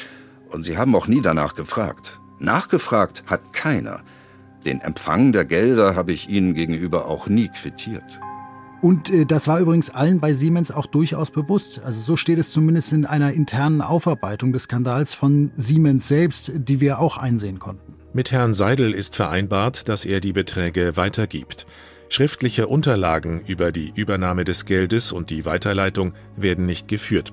Und 0.51 0.63
sie 0.63 0.79
haben 0.79 0.95
auch 0.95 1.07
nie 1.07 1.21
danach 1.21 1.55
gefragt. 1.55 2.21
Nachgefragt 2.39 3.25
hat 3.27 3.53
keiner. 3.53 4.01
Den 4.65 4.81
Empfang 4.81 5.33
der 5.33 5.45
Gelder 5.45 5.95
habe 5.95 6.13
ich 6.13 6.29
Ihnen 6.29 6.55
gegenüber 6.55 7.07
auch 7.07 7.27
nie 7.27 7.49
quittiert. 7.49 8.21
Und 8.81 9.11
äh, 9.11 9.25
das 9.25 9.49
war 9.49 9.61
übrigens 9.61 9.91
allen 9.91 10.21
bei 10.21 10.33
Siemens 10.33 10.71
auch 10.71 10.87
durchaus 10.87 11.31
bewusst. 11.31 11.81
Also 11.85 12.01
so 12.03 12.17
steht 12.17 12.39
es 12.39 12.51
zumindest 12.53 12.93
in 12.93 13.07
einer 13.07 13.33
internen 13.33 13.81
Aufarbeitung 13.81 14.53
des 14.53 14.65
Skandals 14.65 15.15
von 15.15 15.53
Siemens 15.57 16.09
selbst, 16.09 16.53
die 16.55 16.81
wir 16.81 16.99
auch 16.99 17.17
einsehen 17.17 17.59
konnten. 17.59 17.95
Mit 18.13 18.31
Herrn 18.31 18.55
Seidel 18.55 18.93
ist 18.93 19.17
vereinbart, 19.17 19.89
dass 19.89 20.05
er 20.05 20.21
die 20.21 20.33
Beträge 20.33 20.97
weitergibt. 20.97 21.67
Schriftliche 22.11 22.69
Unterlagen 22.69 23.41
über 23.47 23.73
die 23.73 23.93
Übernahme 23.95 24.45
des 24.45 24.67
Geldes 24.67 25.13
und 25.13 25.31
die 25.31 25.45
Weiterleitung 25.47 26.13
werden 26.37 26.67
nicht 26.67 26.87
geführt. 26.87 27.33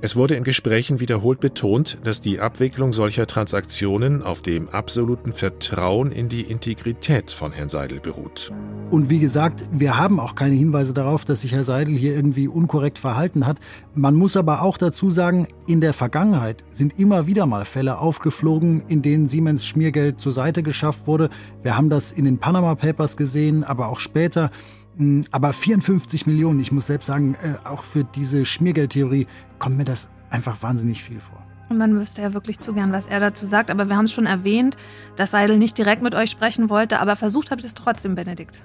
Es 0.00 0.14
wurde 0.14 0.36
in 0.36 0.44
Gesprächen 0.44 1.00
wiederholt 1.00 1.40
betont, 1.40 1.98
dass 2.04 2.20
die 2.20 2.38
Abwicklung 2.38 2.92
solcher 2.92 3.26
Transaktionen 3.26 4.22
auf 4.22 4.42
dem 4.42 4.68
absoluten 4.68 5.32
Vertrauen 5.32 6.12
in 6.12 6.28
die 6.28 6.42
Integrität 6.42 7.32
von 7.32 7.50
Herrn 7.50 7.68
Seidel 7.68 7.98
beruht. 7.98 8.52
Und 8.92 9.10
wie 9.10 9.18
gesagt, 9.18 9.64
wir 9.72 9.98
haben 9.98 10.20
auch 10.20 10.36
keine 10.36 10.54
Hinweise 10.54 10.94
darauf, 10.94 11.24
dass 11.24 11.40
sich 11.40 11.50
Herr 11.50 11.64
Seidel 11.64 11.96
hier 11.96 12.14
irgendwie 12.14 12.46
unkorrekt 12.46 13.00
verhalten 13.00 13.44
hat. 13.44 13.58
Man 13.92 14.14
muss 14.14 14.36
aber 14.36 14.62
auch 14.62 14.78
dazu 14.78 15.10
sagen, 15.10 15.48
in 15.66 15.80
der 15.80 15.92
Vergangenheit 15.92 16.62
sind 16.70 16.96
immer 17.00 17.26
wieder 17.26 17.46
mal 17.46 17.64
Fälle 17.64 17.98
aufgeflogen, 17.98 18.84
in 18.86 19.02
denen 19.02 19.26
Siemens 19.26 19.66
Schmiergeld 19.66 20.20
zur 20.20 20.32
Seite 20.32 20.62
geschafft 20.62 21.08
wurde. 21.08 21.28
Wir 21.64 21.76
haben 21.76 21.90
das 21.90 22.12
in 22.12 22.24
den 22.24 22.38
Panama 22.38 22.76
Papers 22.76 23.16
gesehen, 23.16 23.64
aber 23.64 23.88
auch 23.88 23.98
später. 23.98 24.52
Hm, 24.98 25.24
aber 25.30 25.52
54 25.52 26.26
Millionen, 26.26 26.60
ich 26.60 26.72
muss 26.72 26.86
selbst 26.86 27.06
sagen, 27.06 27.34
äh, 27.34 27.54
auch 27.66 27.84
für 27.84 28.04
diese 28.04 28.44
Schmiergeldtheorie 28.44 29.26
kommt 29.58 29.76
mir 29.76 29.84
das 29.84 30.10
einfach 30.30 30.62
wahnsinnig 30.62 31.02
viel 31.02 31.20
vor. 31.20 31.42
Und 31.68 31.78
man 31.78 31.94
wüsste 31.94 32.22
ja 32.22 32.34
wirklich 32.34 32.58
zu 32.60 32.72
gern, 32.72 32.92
was 32.92 33.06
er 33.06 33.20
dazu 33.20 33.46
sagt. 33.46 33.70
Aber 33.70 33.88
wir 33.88 33.96
haben 33.96 34.06
es 34.06 34.12
schon 34.12 34.26
erwähnt, 34.26 34.76
dass 35.16 35.32
Seidel 35.32 35.58
nicht 35.58 35.76
direkt 35.76 36.02
mit 36.02 36.14
euch 36.14 36.30
sprechen 36.30 36.70
wollte, 36.70 36.98
aber 36.98 37.14
versucht 37.14 37.50
habt 37.50 37.62
ihr 37.62 37.66
es 37.66 37.74
trotzdem, 37.74 38.14
Benedikt. 38.14 38.62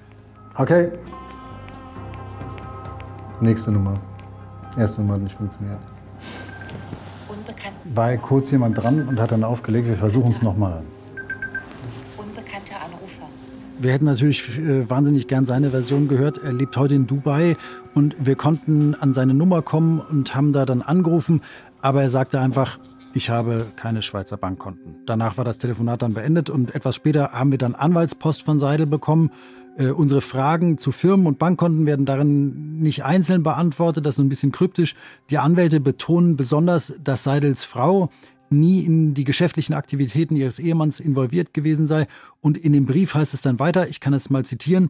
Okay. 0.55 0.89
Nächste 3.41 3.71
Nummer. 3.71 3.93
Erste 4.77 5.01
Nummer 5.01 5.15
hat 5.15 5.21
nicht 5.21 5.35
funktioniert. 5.35 5.79
War 7.93 8.15
kurz 8.17 8.51
jemand 8.51 8.77
dran 8.77 9.07
und 9.07 9.19
hat 9.19 9.31
dann 9.31 9.43
aufgelegt, 9.43 9.87
wir 9.87 9.97
versuchen 9.97 10.31
es 10.31 10.41
nochmal. 10.41 10.81
Wir 13.83 13.91
hätten 13.91 14.05
natürlich 14.05 14.57
äh, 14.59 14.89
wahnsinnig 14.89 15.27
gern 15.27 15.45
seine 15.45 15.71
Version 15.71 16.07
gehört. 16.07 16.37
Er 16.37 16.53
lebt 16.53 16.77
heute 16.77 16.95
in 16.95 17.05
Dubai 17.05 17.57
und 17.93 18.15
wir 18.17 18.35
konnten 18.35 18.95
an 18.95 19.13
seine 19.13 19.33
Nummer 19.33 19.61
kommen 19.61 19.99
und 19.99 20.33
haben 20.35 20.53
da 20.53 20.65
dann 20.65 20.81
angerufen. 20.81 21.41
Aber 21.81 22.01
er 22.01 22.09
sagte 22.09 22.39
einfach, 22.39 22.79
ich 23.13 23.29
habe 23.29 23.65
keine 23.75 24.01
Schweizer 24.01 24.37
Bankkonten. 24.37 24.95
Danach 25.05 25.37
war 25.37 25.43
das 25.43 25.57
Telefonat 25.57 26.01
dann 26.01 26.13
beendet 26.13 26.49
und 26.49 26.73
etwas 26.73 26.95
später 26.95 27.33
haben 27.33 27.51
wir 27.51 27.57
dann 27.57 27.75
Anwaltspost 27.75 28.43
von 28.43 28.57
Seidel 28.57 28.85
bekommen. 28.85 29.31
Äh, 29.77 29.87
unsere 29.87 30.21
Fragen 30.21 30.77
zu 30.77 30.91
Firmen 30.91 31.27
und 31.27 31.37
Bankkonten 31.37 31.85
werden 31.85 32.05
darin 32.05 32.77
nicht 32.79 33.03
einzeln 33.03 33.43
beantwortet, 33.43 34.05
das 34.05 34.15
ist 34.15 34.23
ein 34.23 34.29
bisschen 34.29 34.53
kryptisch. 34.53 34.95
Die 35.29 35.39
Anwälte 35.39 35.81
betonen 35.81 36.37
besonders, 36.37 36.93
dass 37.03 37.23
Seidels 37.25 37.65
Frau 37.65 38.09
nie 38.59 38.81
in 38.85 39.13
die 39.13 39.23
geschäftlichen 39.23 39.73
Aktivitäten 39.73 40.35
ihres 40.35 40.59
Ehemanns 40.59 40.99
involviert 40.99 41.53
gewesen 41.53 41.87
sei. 41.87 42.07
Und 42.41 42.57
in 42.57 42.73
dem 42.73 42.85
Brief 42.85 43.13
heißt 43.13 43.33
es 43.33 43.41
dann 43.41 43.59
weiter, 43.59 43.87
ich 43.89 43.99
kann 43.99 44.13
es 44.13 44.29
mal 44.29 44.45
zitieren, 44.45 44.89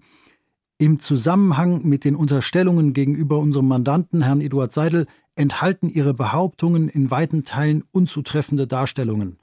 im 0.77 0.99
Zusammenhang 0.99 1.83
mit 1.83 2.03
den 2.03 2.15
Unterstellungen 2.15 2.93
gegenüber 2.93 3.39
unserem 3.39 3.67
Mandanten, 3.67 4.21
Herrn 4.21 4.41
Eduard 4.41 4.73
Seidel, 4.73 5.07
enthalten 5.35 5.89
Ihre 5.89 6.13
Behauptungen 6.13 6.89
in 6.89 7.09
weiten 7.09 7.43
Teilen 7.43 7.83
unzutreffende 7.91 8.67
Darstellungen. 8.67 9.37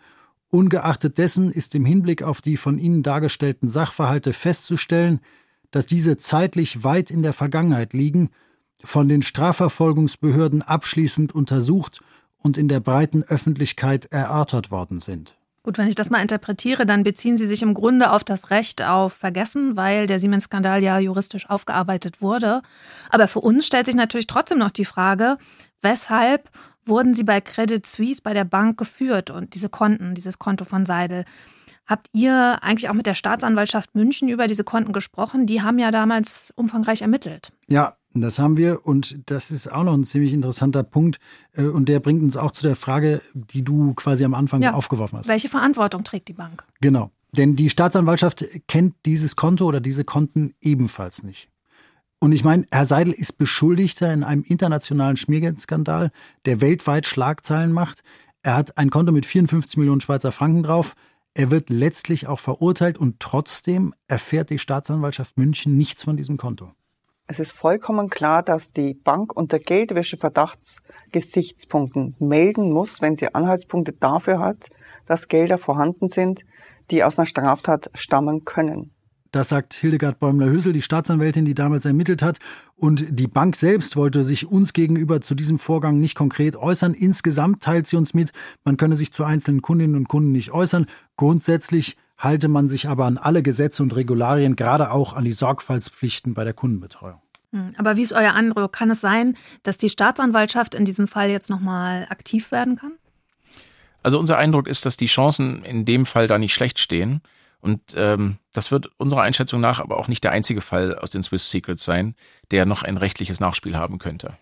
Ungeachtet 0.50 1.18
dessen 1.18 1.50
ist 1.50 1.74
im 1.74 1.84
Hinblick 1.84 2.22
auf 2.22 2.40
die 2.40 2.56
von 2.56 2.78
Ihnen 2.78 3.02
dargestellten 3.02 3.68
Sachverhalte 3.68 4.32
festzustellen, 4.32 5.20
dass 5.70 5.86
diese 5.86 6.16
zeitlich 6.16 6.82
weit 6.82 7.10
in 7.10 7.22
der 7.22 7.32
Vergangenheit 7.32 7.92
liegen, 7.92 8.30
von 8.82 9.08
den 9.08 9.22
Strafverfolgungsbehörden 9.22 10.62
abschließend 10.62 11.34
untersucht 11.34 12.00
und 12.42 12.58
in 12.58 12.68
der 12.68 12.80
breiten 12.80 13.22
Öffentlichkeit 13.22 14.06
erörtert 14.06 14.70
worden 14.70 15.00
sind. 15.00 15.36
Gut, 15.62 15.76
wenn 15.76 15.88
ich 15.88 15.94
das 15.94 16.08
mal 16.08 16.22
interpretiere, 16.22 16.86
dann 16.86 17.02
beziehen 17.02 17.36
Sie 17.36 17.46
sich 17.46 17.60
im 17.60 17.74
Grunde 17.74 18.12
auf 18.12 18.24
das 18.24 18.48
Recht 18.48 18.82
auf 18.82 19.12
Vergessen, 19.12 19.76
weil 19.76 20.06
der 20.06 20.18
Siemens-Skandal 20.18 20.82
ja 20.82 20.98
juristisch 20.98 21.50
aufgearbeitet 21.50 22.22
wurde. 22.22 22.62
Aber 23.10 23.28
für 23.28 23.40
uns 23.40 23.66
stellt 23.66 23.84
sich 23.84 23.94
natürlich 23.94 24.26
trotzdem 24.26 24.56
noch 24.56 24.70
die 24.70 24.86
Frage, 24.86 25.36
weshalb 25.82 26.50
wurden 26.86 27.12
Sie 27.12 27.24
bei 27.24 27.42
Credit 27.42 27.86
Suisse 27.86 28.22
bei 28.22 28.32
der 28.32 28.44
Bank 28.44 28.78
geführt 28.78 29.28
und 29.28 29.54
diese 29.54 29.68
Konten, 29.68 30.14
dieses 30.14 30.38
Konto 30.38 30.64
von 30.64 30.86
Seidel? 30.86 31.26
Habt 31.86 32.06
ihr 32.12 32.62
eigentlich 32.62 32.88
auch 32.88 32.94
mit 32.94 33.06
der 33.06 33.14
Staatsanwaltschaft 33.14 33.94
München 33.94 34.28
über 34.28 34.46
diese 34.46 34.64
Konten 34.64 34.92
gesprochen? 34.92 35.44
Die 35.44 35.60
haben 35.60 35.78
ja 35.78 35.90
damals 35.90 36.54
umfangreich 36.56 37.02
ermittelt. 37.02 37.52
Ja, 37.66 37.96
das 38.12 38.38
haben 38.38 38.56
wir 38.56 38.84
und 38.84 39.30
das 39.30 39.50
ist 39.50 39.70
auch 39.70 39.84
noch 39.84 39.94
ein 39.94 40.04
ziemlich 40.04 40.32
interessanter 40.32 40.82
Punkt 40.82 41.18
äh, 41.52 41.64
und 41.64 41.88
der 41.88 42.00
bringt 42.00 42.22
uns 42.22 42.36
auch 42.36 42.50
zu 42.50 42.62
der 42.62 42.76
Frage, 42.76 43.22
die 43.34 43.62
du 43.62 43.94
quasi 43.94 44.24
am 44.24 44.34
Anfang 44.34 44.62
ja. 44.62 44.74
aufgeworfen 44.74 45.18
hast. 45.18 45.28
Welche 45.28 45.48
Verantwortung 45.48 46.02
trägt 46.02 46.28
die 46.28 46.32
Bank? 46.32 46.64
Genau, 46.80 47.10
denn 47.32 47.54
die 47.54 47.70
Staatsanwaltschaft 47.70 48.44
kennt 48.66 48.94
dieses 49.06 49.36
Konto 49.36 49.64
oder 49.64 49.80
diese 49.80 50.04
Konten 50.04 50.54
ebenfalls 50.60 51.22
nicht. 51.22 51.50
Und 52.18 52.32
ich 52.32 52.44
meine, 52.44 52.66
Herr 52.70 52.84
Seidel 52.84 53.14
ist 53.14 53.38
Beschuldigter 53.38 54.12
in 54.12 54.24
einem 54.24 54.42
internationalen 54.42 55.16
Schmiergeldskandal, 55.16 56.10
der 56.44 56.60
weltweit 56.60 57.06
Schlagzeilen 57.06 57.72
macht. 57.72 58.02
Er 58.42 58.56
hat 58.56 58.76
ein 58.76 58.90
Konto 58.90 59.12
mit 59.12 59.24
54 59.24 59.78
Millionen 59.78 60.02
Schweizer 60.02 60.32
Franken 60.32 60.62
drauf. 60.62 60.94
Er 61.32 61.50
wird 61.50 61.70
letztlich 61.70 62.26
auch 62.26 62.40
verurteilt 62.40 62.98
und 62.98 63.20
trotzdem 63.20 63.94
erfährt 64.08 64.50
die 64.50 64.58
Staatsanwaltschaft 64.58 65.38
München 65.38 65.78
nichts 65.78 66.02
von 66.02 66.16
diesem 66.16 66.36
Konto. 66.36 66.72
Es 67.30 67.38
ist 67.38 67.52
vollkommen 67.52 68.10
klar, 68.10 68.42
dass 68.42 68.72
die 68.72 68.92
Bank 68.92 69.36
unter 69.36 69.60
Geldwäsche-Verdachtsgesichtspunkten 69.60 72.16
melden 72.18 72.72
muss, 72.72 73.00
wenn 73.02 73.14
sie 73.14 73.32
Anhaltspunkte 73.32 73.92
dafür 73.92 74.40
hat, 74.40 74.66
dass 75.06 75.28
Gelder 75.28 75.56
vorhanden 75.56 76.08
sind, 76.08 76.44
die 76.90 77.04
aus 77.04 77.20
einer 77.20 77.26
Straftat 77.26 77.92
stammen 77.94 78.44
können. 78.44 78.90
Das 79.30 79.50
sagt 79.50 79.74
Hildegard 79.74 80.18
Bäumler-Hüssel, 80.18 80.72
die 80.72 80.82
Staatsanwältin, 80.82 81.44
die 81.44 81.54
damals 81.54 81.84
ermittelt 81.84 82.20
hat. 82.20 82.38
Und 82.74 83.06
die 83.10 83.28
Bank 83.28 83.54
selbst 83.54 83.94
wollte 83.94 84.24
sich 84.24 84.50
uns 84.50 84.72
gegenüber 84.72 85.20
zu 85.20 85.36
diesem 85.36 85.60
Vorgang 85.60 86.00
nicht 86.00 86.16
konkret 86.16 86.56
äußern. 86.56 86.94
Insgesamt 86.94 87.62
teilt 87.62 87.86
sie 87.86 87.94
uns 87.94 88.12
mit, 88.12 88.32
man 88.64 88.76
könne 88.76 88.96
sich 88.96 89.12
zu 89.12 89.22
einzelnen 89.22 89.62
Kundinnen 89.62 89.94
und 89.94 90.08
Kunden 90.08 90.32
nicht 90.32 90.50
äußern. 90.50 90.86
Grundsätzlich 91.16 91.96
halte 92.20 92.48
man 92.48 92.68
sich 92.68 92.88
aber 92.88 93.06
an 93.06 93.18
alle 93.18 93.42
Gesetze 93.42 93.82
und 93.82 93.96
Regularien, 93.96 94.54
gerade 94.54 94.92
auch 94.92 95.14
an 95.14 95.24
die 95.24 95.32
Sorgfaltspflichten 95.32 96.34
bei 96.34 96.44
der 96.44 96.52
Kundenbetreuung. 96.52 97.20
Hm, 97.52 97.74
aber 97.76 97.96
wie 97.96 98.02
ist 98.02 98.12
euer 98.12 98.34
Eindruck? 98.34 98.72
Kann 98.72 98.90
es 98.90 99.00
sein, 99.00 99.36
dass 99.62 99.76
die 99.76 99.90
Staatsanwaltschaft 99.90 100.74
in 100.74 100.84
diesem 100.84 101.08
Fall 101.08 101.30
jetzt 101.30 101.50
nochmal 101.50 102.06
aktiv 102.10 102.52
werden 102.52 102.76
kann? 102.76 102.92
Also 104.02 104.18
unser 104.18 104.38
Eindruck 104.38 104.68
ist, 104.68 104.86
dass 104.86 104.96
die 104.96 105.06
Chancen 105.06 105.64
in 105.64 105.84
dem 105.84 106.06
Fall 106.06 106.26
da 106.26 106.38
nicht 106.38 106.54
schlecht 106.54 106.78
stehen. 106.78 107.22
Und 107.60 107.80
ähm, 107.96 108.38
das 108.52 108.70
wird 108.70 108.90
unserer 108.96 109.22
Einschätzung 109.22 109.60
nach 109.60 109.80
aber 109.80 109.98
auch 109.98 110.08
nicht 110.08 110.24
der 110.24 110.32
einzige 110.32 110.60
Fall 110.62 110.94
aus 110.96 111.10
den 111.10 111.22
Swiss 111.22 111.50
Secrets 111.50 111.84
sein, 111.84 112.14
der 112.50 112.64
noch 112.64 112.82
ein 112.82 112.96
rechtliches 112.96 113.40
Nachspiel 113.40 113.76
haben 113.76 113.98
könnte. 113.98 114.38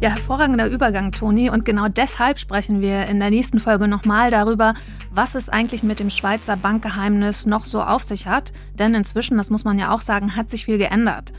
Ja, 0.00 0.10
hervorragender 0.10 0.68
Übergang, 0.68 1.10
Toni. 1.10 1.50
Und 1.50 1.64
genau 1.64 1.88
deshalb 1.88 2.38
sprechen 2.38 2.80
wir 2.80 3.06
in 3.06 3.18
der 3.18 3.30
nächsten 3.30 3.58
Folge 3.58 3.88
nochmal 3.88 4.30
darüber, 4.30 4.74
was 5.10 5.34
es 5.34 5.48
eigentlich 5.48 5.82
mit 5.82 5.98
dem 5.98 6.08
Schweizer 6.08 6.56
Bankgeheimnis 6.56 7.46
noch 7.46 7.64
so 7.64 7.82
auf 7.82 8.04
sich 8.04 8.28
hat. 8.28 8.52
Denn 8.78 8.94
inzwischen, 8.94 9.36
das 9.38 9.50
muss 9.50 9.64
man 9.64 9.76
ja 9.76 9.92
auch 9.92 10.00
sagen, 10.00 10.36
hat 10.36 10.50
sich 10.50 10.66
viel 10.66 10.78
geändert. 10.78 11.32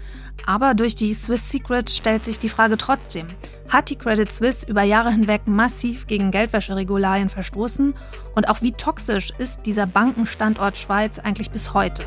Aber 0.45 0.73
durch 0.73 0.95
die 0.95 1.13
Swiss 1.13 1.49
Secret 1.49 1.89
stellt 1.89 2.25
sich 2.25 2.37
die 2.37 2.49
Frage 2.49 2.75
trotzdem, 2.75 3.27
hat 3.69 3.89
die 3.89 3.95
Credit 3.95 4.29
Suisse 4.29 4.67
über 4.67 4.83
Jahre 4.83 5.11
hinweg 5.11 5.43
massiv 5.47 6.05
gegen 6.05 6.29
Geldwäscheregularien 6.29 7.29
verstoßen? 7.29 7.93
Und 8.35 8.49
auch 8.49 8.61
wie 8.61 8.73
toxisch 8.73 9.31
ist 9.37 9.67
dieser 9.67 9.85
Bankenstandort 9.85 10.75
Schweiz 10.75 11.17
eigentlich 11.17 11.51
bis 11.51 11.73
heute? 11.73 12.03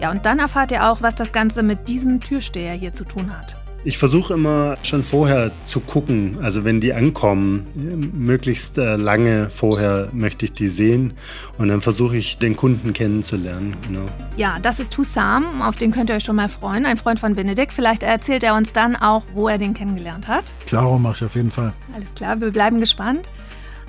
Ja, 0.00 0.12
und 0.12 0.24
dann 0.24 0.38
erfahrt 0.38 0.70
ihr 0.70 0.88
auch, 0.88 1.02
was 1.02 1.16
das 1.16 1.32
Ganze 1.32 1.64
mit 1.64 1.88
diesem 1.88 2.20
Türsteher 2.20 2.74
hier 2.74 2.94
zu 2.94 3.04
tun 3.04 3.36
hat. 3.36 3.59
Ich 3.82 3.96
versuche 3.96 4.34
immer 4.34 4.76
schon 4.82 5.02
vorher 5.02 5.52
zu 5.64 5.80
gucken, 5.80 6.38
also 6.42 6.64
wenn 6.64 6.82
die 6.82 6.92
ankommen, 6.92 7.66
möglichst 8.12 8.76
äh, 8.76 8.96
lange 8.96 9.48
vorher 9.48 10.10
möchte 10.12 10.44
ich 10.44 10.52
die 10.52 10.68
sehen 10.68 11.14
und 11.56 11.68
dann 11.68 11.80
versuche 11.80 12.16
ich 12.16 12.36
den 12.36 12.56
Kunden 12.56 12.92
kennenzulernen. 12.92 13.74
Genau. 13.86 14.06
Ja, 14.36 14.58
das 14.60 14.80
ist 14.80 14.98
Hussam, 14.98 15.62
auf 15.62 15.76
den 15.76 15.92
könnt 15.92 16.10
ihr 16.10 16.16
euch 16.16 16.24
schon 16.24 16.36
mal 16.36 16.48
freuen, 16.48 16.84
ein 16.84 16.98
Freund 16.98 17.20
von 17.20 17.34
Benedikt. 17.34 17.72
Vielleicht 17.72 18.02
erzählt 18.02 18.42
er 18.42 18.54
uns 18.54 18.74
dann 18.74 18.96
auch, 18.96 19.22
wo 19.32 19.48
er 19.48 19.56
den 19.56 19.72
kennengelernt 19.72 20.28
hat. 20.28 20.54
Klaro 20.66 20.98
mache 20.98 21.16
ich 21.16 21.24
auf 21.24 21.34
jeden 21.34 21.50
Fall. 21.50 21.72
Alles 21.94 22.12
klar, 22.14 22.38
wir 22.38 22.50
bleiben 22.50 22.80
gespannt. 22.80 23.30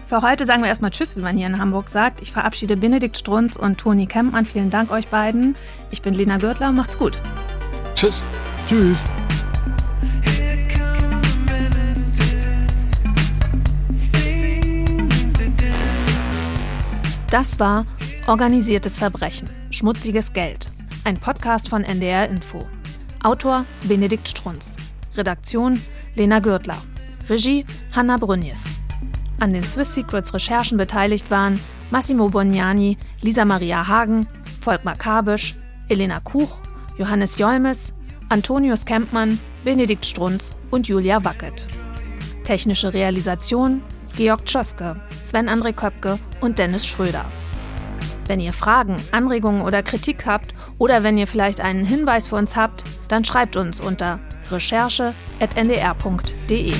Für 0.08 0.21
heute 0.21 0.45
sagen 0.45 0.62
wir 0.62 0.69
erstmal 0.69 0.91
Tschüss, 0.91 1.17
wie 1.17 1.21
man 1.21 1.36
hier 1.36 1.47
in 1.47 1.60
Hamburg 1.60 1.89
sagt. 1.89 2.21
Ich 2.21 2.32
verabschiede 2.32 2.77
Benedikt 2.77 3.17
Strunz 3.17 3.58
und 3.58 3.77
Toni 3.77 4.08
Kempmann. 4.08 4.45
Vielen 4.45 4.69
Dank 4.69 4.91
euch 4.91 5.08
beiden. 5.08 5.56
Ich 5.89 6.01
bin 6.01 6.13
Lena 6.13 6.38
Gürtler, 6.38 6.71
macht's 6.71 6.97
gut. 6.97 7.17
Tschüss. 7.95 8.23
Tschüss. 8.67 9.04
Das 17.32 17.62
war 17.62 17.86
Organisiertes 18.28 18.98
Verbrechen, 18.98 19.50
schmutziges 19.70 20.34
Geld. 20.34 20.70
Ein 21.06 21.15
Podcast 21.15 21.70
von 21.70 21.82
NDR 21.82 22.28
Info. 22.30 22.67
Autor 23.24 23.63
Benedikt 23.84 24.28
Strunz. 24.28 24.76
Redaktion 25.15 25.80
Lena 26.15 26.39
Gürtler. 26.39 26.76
Regie 27.30 27.65
Hanna 27.96 28.17
Brünjes. 28.17 28.82
An 29.39 29.54
den 29.54 29.63
Swiss 29.63 29.96
Secrets 29.96 30.34
Recherchen 30.34 30.78
beteiligt 30.78 31.32
waren 31.32 31.58
Massimo 31.89 32.28
Bognani, 32.28 32.98
Lisa 33.22 33.46
Maria 33.46 33.88
Hagen, 33.88 34.28
Volkmar 34.60 34.98
Kabisch, 34.98 35.56
Elena 35.88 36.20
Kuch, 36.20 36.58
Johannes 36.98 37.38
Jolmes, 37.38 37.94
Antonius 38.28 38.84
Kempmann, 38.84 39.39
Benedikt 39.63 40.06
Strunz 40.06 40.54
und 40.70 40.89
Julia 40.89 41.24
Wackett. 41.24 41.65
Technische 42.44 42.94
Realisation 42.94 43.82
Georg 44.15 44.45
Tschoske, 44.45 44.95
Sven-André 45.24 45.74
Köpke 45.74 46.19
und 46.41 46.60
Dennis 46.60 46.86
Schröder. 46.86 47.26
Wenn 48.28 48.39
ihr 48.39 48.54
Fragen, 48.54 48.97
Anregungen 49.12 49.62
oder 49.62 49.84
Kritik 49.84 50.26
habt 50.26 50.54
oder 50.78 51.04
wenn 51.04 51.17
ihr 51.17 51.28
vielleicht 51.28 51.62
einen 51.62 51.86
Hinweis 51.86 52.28
für 52.28 52.36
uns 52.36 52.56
habt, 52.56 52.84
dann 53.08 53.26
schreibt 53.26 53.56
uns 53.56 53.80
unter 53.80 54.19
recherche.ndr.de. 54.50 56.74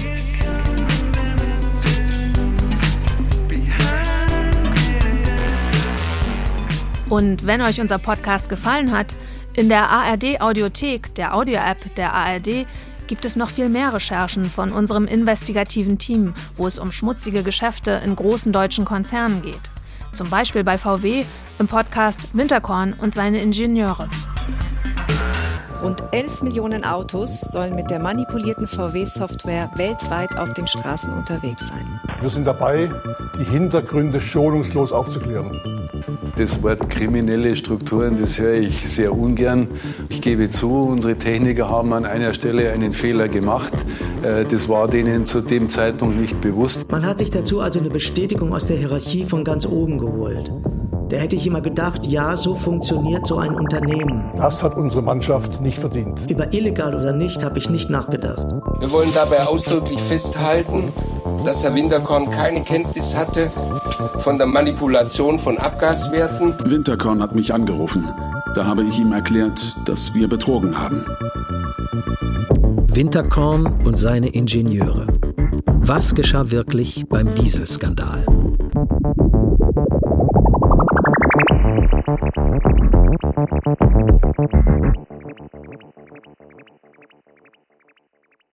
Und 7.10 7.46
wenn 7.46 7.62
euch 7.62 7.82
unser 7.82 8.00
Podcast 8.00 8.48
gefallen 8.48 8.92
hat, 8.92 9.16
in 9.56 9.68
der 9.68 9.90
ARD 9.90 10.40
Audiothek, 10.40 11.14
der 11.16 11.36
Audio-App 11.36 11.96
der 11.96 12.14
ARD, 12.14 12.66
gibt 13.12 13.26
es 13.26 13.36
noch 13.36 13.50
viel 13.50 13.68
mehr 13.68 13.94
Recherchen 13.94 14.46
von 14.46 14.72
unserem 14.72 15.06
investigativen 15.06 15.98
Team, 15.98 16.34
wo 16.56 16.66
es 16.66 16.80
um 16.80 16.94
schmutzige 16.94 17.44
Geschäfte 17.44 18.02
in 18.06 18.16
großen 18.16 18.54
deutschen 18.54 18.86
Konzernen 18.86 19.42
geht. 19.42 19.60
Zum 20.14 20.30
Beispiel 20.30 20.64
bei 20.64 20.78
VW 20.78 21.26
im 21.60 21.68
Podcast 21.68 22.34
Winterkorn 22.38 22.94
und 22.94 23.14
seine 23.14 23.42
Ingenieure. 23.42 24.08
Rund 25.84 26.02
11 26.14 26.42
Millionen 26.42 26.86
Autos 26.86 27.42
sollen 27.42 27.76
mit 27.76 27.90
der 27.90 28.00
manipulierten 28.00 28.66
VW-Software 28.66 29.70
weltweit 29.76 30.38
auf 30.38 30.54
den 30.54 30.68
Straßen 30.68 31.12
unterwegs 31.12 31.68
sein. 31.68 32.00
Wir 32.22 32.30
sind 32.30 32.48
dabei, 32.48 32.90
die 33.38 33.44
Hintergründe 33.44 34.22
schonungslos 34.22 34.94
aufzuklären. 34.94 35.81
Das 36.38 36.64
Wort 36.64 36.90
kriminelle 36.90 37.56
Strukturen, 37.56 38.18
das 38.20 38.40
höre 38.40 38.56
ich 38.56 38.90
sehr 38.90 39.14
ungern. 39.14 39.68
Ich 40.10 40.22
gebe 40.22 40.50
zu, 40.50 40.72
unsere 40.72 41.16
Techniker 41.16 41.70
haben 41.70 41.94
an 41.94 42.06
einer 42.06 42.34
Stelle 42.34 42.72
einen 42.72 42.94
Fehler 42.94 43.28
gemacht. 43.28 43.74
Äh, 44.24 44.46
das 44.46 44.70
war 44.70 44.88
denen 44.88 45.26
zu 45.26 45.42
dem 45.42 45.68
Zeitpunkt 45.68 46.20
nicht 46.20 46.40
bewusst. 46.42 46.90
Man 46.92 47.06
hat 47.06 47.20
sich 47.20 47.32
dazu 47.32 47.62
also 47.62 47.80
eine 47.80 47.90
Bestätigung 47.90 48.54
aus 48.54 48.68
der 48.68 48.78
Hierarchie 48.78 49.26
von 49.26 49.44
ganz 49.44 49.66
oben 49.66 49.98
geholt. 49.98 50.52
Da 51.12 51.18
hätte 51.18 51.36
ich 51.36 51.46
immer 51.46 51.60
gedacht, 51.60 52.06
ja, 52.08 52.38
so 52.38 52.56
funktioniert 52.56 53.28
so 53.28 53.38
ein 53.38 53.54
Unternehmen. 53.54 54.32
Das 54.38 54.64
hat 54.64 54.78
unsere 54.78 55.02
Mannschaft 55.02 55.60
nicht 55.60 55.78
verdient. 55.78 56.32
Über 56.32 56.54
illegal 56.54 56.96
oder 56.96 57.12
nicht 57.12 57.44
habe 57.44 57.60
ich 57.60 57.70
nicht 57.70 57.90
nachgedacht. 57.90 58.48
Wir 58.80 58.92
wollen 58.92 59.10
dabei 59.14 59.46
ausdrücklich 59.46 60.02
festhalten, 60.02 60.94
dass 61.46 61.64
Herr 61.64 61.76
Winterkorn 61.76 62.32
keine 62.32 62.62
Kenntnis 62.62 63.14
hatte 63.14 63.52
von 64.20 64.38
der 64.38 64.48
Manipulation 64.48 65.40
von 65.40 65.58
Abgaswerten. 65.58 66.54
Winterkorn 66.66 67.22
hat 67.22 67.36
mich 67.36 67.54
angerufen. 67.54 68.08
Da 68.56 68.66
habe 68.66 68.84
ich 68.84 69.00
ihm 69.00 69.12
erklärt, 69.14 69.76
dass 69.86 70.14
wir 70.14 70.28
betrogen 70.28 70.78
haben. 70.78 71.06
Winterkorn 72.94 73.82
und 73.86 73.98
seine 73.98 74.30
Ingenieure. 74.30 75.08
Was 75.80 76.14
geschah 76.14 76.52
wirklich 76.52 77.06
beim 77.10 77.34
Dieselskandal? 77.36 78.26